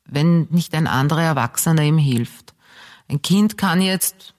wenn 0.04 0.46
nicht 0.50 0.74
ein 0.74 0.86
anderer 0.86 1.22
Erwachsener 1.22 1.82
ihm 1.82 1.98
hilft. 1.98 2.54
Ein 3.08 3.22
Kind 3.22 3.56
kann 3.56 3.80
jetzt 3.80 4.34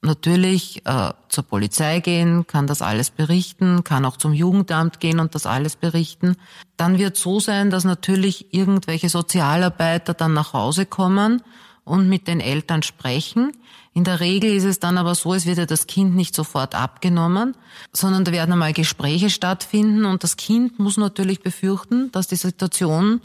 natürlich 0.00 0.86
äh, 0.86 1.12
zur 1.28 1.44
Polizei 1.44 2.00
gehen, 2.00 2.46
kann 2.46 2.66
das 2.66 2.82
alles 2.82 3.10
berichten, 3.10 3.84
kann 3.84 4.04
auch 4.04 4.16
zum 4.16 4.32
Jugendamt 4.32 5.00
gehen 5.00 5.18
und 5.18 5.34
das 5.34 5.46
alles 5.46 5.76
berichten. 5.76 6.36
Dann 6.76 6.98
wird 6.98 7.16
so 7.16 7.40
sein, 7.40 7.70
dass 7.70 7.84
natürlich 7.84 8.52
irgendwelche 8.54 9.08
Sozialarbeiter 9.08 10.14
dann 10.14 10.34
nach 10.34 10.52
Hause 10.52 10.86
kommen 10.86 11.42
und 11.84 12.08
mit 12.08 12.28
den 12.28 12.40
Eltern 12.40 12.82
sprechen. 12.82 13.52
In 13.92 14.04
der 14.04 14.20
Regel 14.20 14.52
ist 14.52 14.64
es 14.64 14.78
dann 14.78 14.98
aber 14.98 15.16
so, 15.16 15.34
es 15.34 15.46
wird 15.46 15.58
ja 15.58 15.66
das 15.66 15.88
Kind 15.88 16.14
nicht 16.14 16.34
sofort 16.34 16.76
abgenommen, 16.76 17.56
sondern 17.92 18.24
da 18.24 18.30
werden 18.30 18.52
einmal 18.52 18.72
Gespräche 18.72 19.30
stattfinden 19.30 20.04
und 20.04 20.22
das 20.22 20.36
Kind 20.36 20.78
muss 20.78 20.96
natürlich 20.96 21.42
befürchten, 21.42 22.12
dass 22.12 22.28
die 22.28 22.36
Situation 22.36 23.20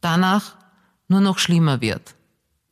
danach 0.00 0.56
nur 1.08 1.20
noch 1.20 1.38
schlimmer 1.38 1.80
wird. 1.80 2.14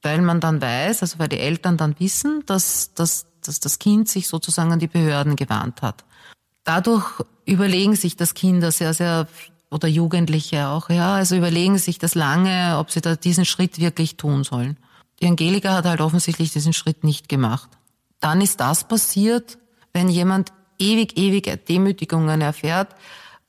Weil 0.03 0.23
man 0.23 0.41
dann 0.41 0.63
weiß, 0.63 1.03
also 1.03 1.19
weil 1.19 1.29
die 1.29 1.41
Eltern 1.41 1.77
dann 1.77 1.99
wissen, 1.99 2.45
dass, 2.47 2.95
dass 2.95 3.27
dass 3.51 3.59
das 3.59 3.81
Kind 3.81 4.09
sich 4.09 4.29
sozusagen 4.29 4.73
an 4.73 4.79
die 4.79 4.87
Behörden 4.87 5.35
gewandt 5.35 5.83
hat. 5.83 6.05
Dadurch 6.63 7.05
überlegen 7.47 7.97
sich 7.97 8.17
das 8.17 8.35
Kinder 8.35 8.71
sehr, 8.71 8.95
sehr, 8.95 9.27
oder 9.73 9.89
Jugendliche 9.89 10.69
auch, 10.69 10.89
ja, 10.89 11.15
also 11.15 11.37
überlegen 11.37 11.77
sich 11.77 11.99
das 11.99 12.15
lange, 12.15 12.79
ob 12.79 12.93
sie 12.93 13.01
da 13.01 13.17
diesen 13.17 13.45
Schritt 13.45 13.81
wirklich 13.81 14.17
tun 14.17 14.45
sollen. 14.45 14.77
Die 15.21 15.27
Angelika 15.27 15.75
hat 15.75 15.85
halt 15.85 16.01
offensichtlich 16.01 16.53
diesen 16.53 16.73
Schritt 16.73 17.03
nicht 17.03 17.29
gemacht. 17.29 17.69
Dann 18.21 18.41
ist 18.41 18.61
das 18.61 18.87
passiert, 18.87 19.59
wenn 19.93 20.09
jemand 20.09 20.53
ewig, 20.79 21.19
ewig 21.19 21.67
Demütigungen 21.67 22.41
erfährt 22.41 22.95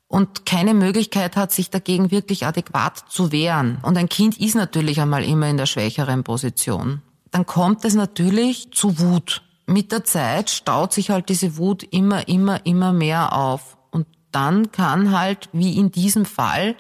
und 0.08 0.48
keine 0.48 0.74
Möglichkeit 0.74 1.36
hat, 1.36 1.52
sich 1.52 1.70
dagegen 1.70 2.10
wirklich 2.10 2.48
adäquat 2.48 3.06
zu 3.08 3.32
wehren. 3.32 3.78
Und 3.84 3.98
ein 3.98 4.10
Kind 4.10 4.40
ist 4.40 4.56
natürlich 4.56 5.00
einmal 5.00 5.24
immer 5.24 5.48
in 5.48 5.58
der 5.58 5.68
schwächeren 5.68 6.24
Position. 6.24 7.04
Dann 7.30 7.46
kommt 7.46 7.86
es 7.86 7.94
natürlich 7.94 8.72
zu 8.72 8.98
Wut 9.00 9.44
mit 9.66 9.92
der 9.92 10.04
Zeit 10.04 10.50
staut 10.50 10.94
sich 10.94 11.10
halt 11.10 11.30
diese 11.30 11.58
Wut 11.58 11.84
immer, 11.84 12.28
immer, 12.28 12.66
immer 12.66 12.94
mehr 12.94 13.34
auf. 13.34 13.78
Und 13.92 14.08
dann 14.32 14.72
kann 14.72 15.18
halt, 15.18 15.50
wie 15.54 15.78
in 15.78 15.92
diesem 15.92 16.26
Fall, 16.26 16.76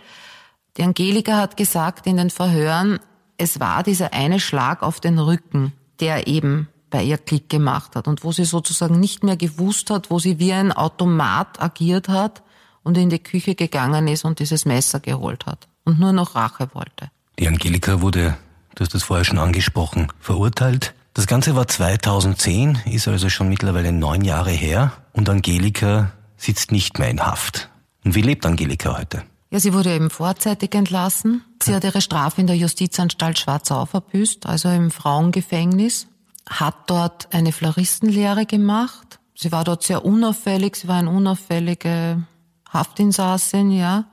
die 0.77 0.83
Angelika 0.83 1.37
hat 1.37 1.57
gesagt 1.57 2.07
in 2.07 2.17
den 2.17 2.29
Verhören, 2.29 2.99
es 3.37 3.59
war 3.59 3.83
dieser 3.83 4.13
eine 4.13 4.39
Schlag 4.39 4.83
auf 4.83 4.99
den 4.99 5.19
Rücken, 5.19 5.73
der 5.99 6.27
eben 6.27 6.67
bei 6.89 7.03
ihr 7.03 7.17
Klick 7.17 7.49
gemacht 7.49 7.95
hat 7.95 8.07
und 8.07 8.23
wo 8.23 8.31
sie 8.31 8.45
sozusagen 8.45 8.99
nicht 8.99 9.23
mehr 9.23 9.37
gewusst 9.37 9.89
hat, 9.89 10.11
wo 10.11 10.19
sie 10.19 10.39
wie 10.39 10.53
ein 10.53 10.71
Automat 10.71 11.61
agiert 11.61 12.09
hat 12.09 12.43
und 12.83 12.97
in 12.97 13.09
die 13.09 13.19
Küche 13.19 13.55
gegangen 13.55 14.07
ist 14.07 14.25
und 14.25 14.39
dieses 14.39 14.65
Messer 14.65 14.99
geholt 14.99 15.45
hat 15.45 15.67
und 15.85 15.99
nur 15.99 16.11
noch 16.11 16.35
Rache 16.35 16.69
wollte. 16.73 17.09
Die 17.39 17.47
Angelika 17.47 18.01
wurde, 18.01 18.37
du 18.75 18.83
hast 18.83 18.93
das 18.93 19.03
vorher 19.03 19.23
schon 19.23 19.39
angesprochen, 19.39 20.07
verurteilt 20.19 20.93
das 21.13 21.27
Ganze 21.27 21.55
war 21.55 21.67
2010, 21.67 22.79
ist 22.85 23.07
also 23.07 23.29
schon 23.29 23.49
mittlerweile 23.49 23.91
neun 23.91 24.23
Jahre 24.23 24.51
her 24.51 24.93
und 25.13 25.29
Angelika 25.29 26.11
sitzt 26.37 26.71
nicht 26.71 26.99
mehr 26.99 27.09
in 27.09 27.21
Haft. 27.21 27.69
Und 28.05 28.15
wie 28.15 28.21
lebt 28.21 28.45
Angelika 28.45 28.97
heute? 28.97 29.23
Ja, 29.51 29.59
sie 29.59 29.73
wurde 29.73 29.93
eben 29.93 30.09
vorzeitig 30.09 30.73
entlassen. 30.73 31.43
Sie 31.61 31.75
hat 31.75 31.83
ihre 31.83 32.01
Strafe 32.01 32.39
in 32.39 32.47
der 32.47 32.55
Justizanstalt 32.55 33.37
Schwarzau 33.37 33.85
verbüßt, 33.85 34.45
also 34.45 34.69
im 34.69 34.91
Frauengefängnis, 34.91 36.07
hat 36.49 36.75
dort 36.87 37.33
eine 37.33 37.51
Floristenlehre 37.51 38.45
gemacht. 38.45 39.19
Sie 39.35 39.51
war 39.51 39.65
dort 39.65 39.83
sehr 39.83 40.05
unauffällig, 40.05 40.77
sie 40.77 40.87
war 40.87 40.97
eine 40.97 41.09
unauffällige 41.09 42.25
Haftinsassin, 42.71 43.71
ja. 43.71 44.05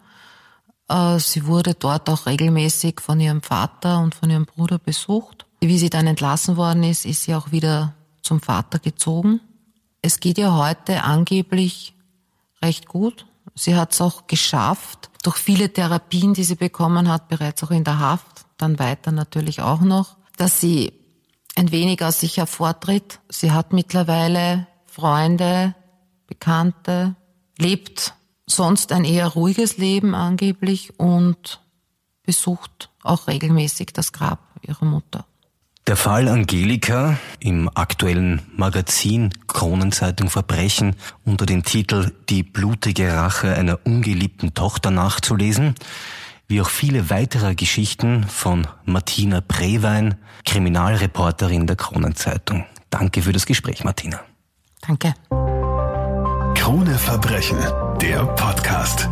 Äh, 0.89 1.21
sie 1.21 1.47
wurde 1.47 1.75
dort 1.75 2.11
auch 2.11 2.27
regelmäßig 2.27 3.01
von 3.01 3.21
ihrem 3.21 3.43
Vater 3.43 4.01
und 4.01 4.17
von 4.17 4.31
ihrem 4.31 4.47
Bruder 4.47 4.79
besucht. 4.79 5.47
Wie 5.61 5.79
sie 5.79 5.90
dann 5.90 6.07
entlassen 6.07 6.57
worden 6.57 6.85
ist, 6.85 7.05
ist 7.05 7.25
sie 7.25 7.35
auch 7.35 7.51
wieder 7.51 7.94
zum 8.23 8.40
Vater 8.40 8.79
gezogen. 8.79 9.40
Es 10.03 10.21
geht 10.21 10.38
ihr 10.38 10.55
heute 10.55 11.03
angeblich 11.03 11.94
recht 12.62 12.87
gut. 12.87 13.27
Sie 13.55 13.75
hat 13.75 13.92
es 13.92 14.01
auch 14.01 14.27
geschafft, 14.27 15.11
durch 15.23 15.37
viele 15.37 15.73
Therapien, 15.73 16.35
die 16.35 16.44
sie 16.44 16.55
bekommen 16.55 17.09
hat, 17.09 17.29
bereits 17.29 17.62
auch 17.64 17.71
in 17.71 17.85
der 17.85 17.99
Haft, 17.99 18.47
dann 18.57 18.79
weiter 18.79 19.11
natürlich 19.11 19.61
auch 19.61 19.81
noch, 19.81 20.16
dass 20.37 20.61
sie 20.61 20.92
ein 21.57 21.73
wenig 21.73 22.05
aus 22.05 22.21
sich 22.21 22.37
hervortritt. 22.37 23.18
Sie 23.29 23.51
hat 23.51 23.73
mittlerweile 23.73 24.68
Freunde, 24.87 25.75
Bekannte, 26.27 27.16
lebt 27.57 28.14
sonst 28.47 28.92
ein 28.92 29.05
eher 29.05 29.29
ruhiges 29.29 29.77
Leben 29.79 30.14
angeblich 30.14 30.99
und 31.01 31.61
besucht 32.23 32.90
auch 33.03 33.27
regelmäßig 33.27 33.92
das 33.92 34.12
Grab 34.12 34.40
ihrer 34.62 34.85
Mutter. 34.85 35.25
Der 35.88 35.96
Fall 35.96 36.29
Angelika 36.29 37.16
im 37.40 37.70
aktuellen 37.74 38.42
Magazin 38.55 39.31
Kronenzeitung 39.46 40.29
Verbrechen 40.29 40.96
unter 41.24 41.46
dem 41.46 41.62
Titel 41.64 42.12
Die 42.29 42.42
blutige 42.42 43.14
Rache 43.14 43.55
einer 43.55 43.79
ungeliebten 43.85 44.53
Tochter 44.53 44.90
nachzulesen, 44.90 45.77
wie 46.46 46.61
auch 46.61 46.68
viele 46.68 47.09
weitere 47.09 47.55
Geschichten 47.55 48.24
von 48.24 48.66
Martina 48.85 49.40
Prewein, 49.40 50.16
Kriminalreporterin 50.44 51.66
der 51.66 51.77
Kronenzeitung. 51.77 52.66
Danke 52.90 53.22
für 53.22 53.33
das 53.33 53.46
Gespräch, 53.46 53.83
Martina. 53.83 54.20
Danke. 54.87 55.14
Krone 56.55 56.98
Verbrechen, 56.98 57.57
der 58.03 58.27
Podcast. 58.27 59.09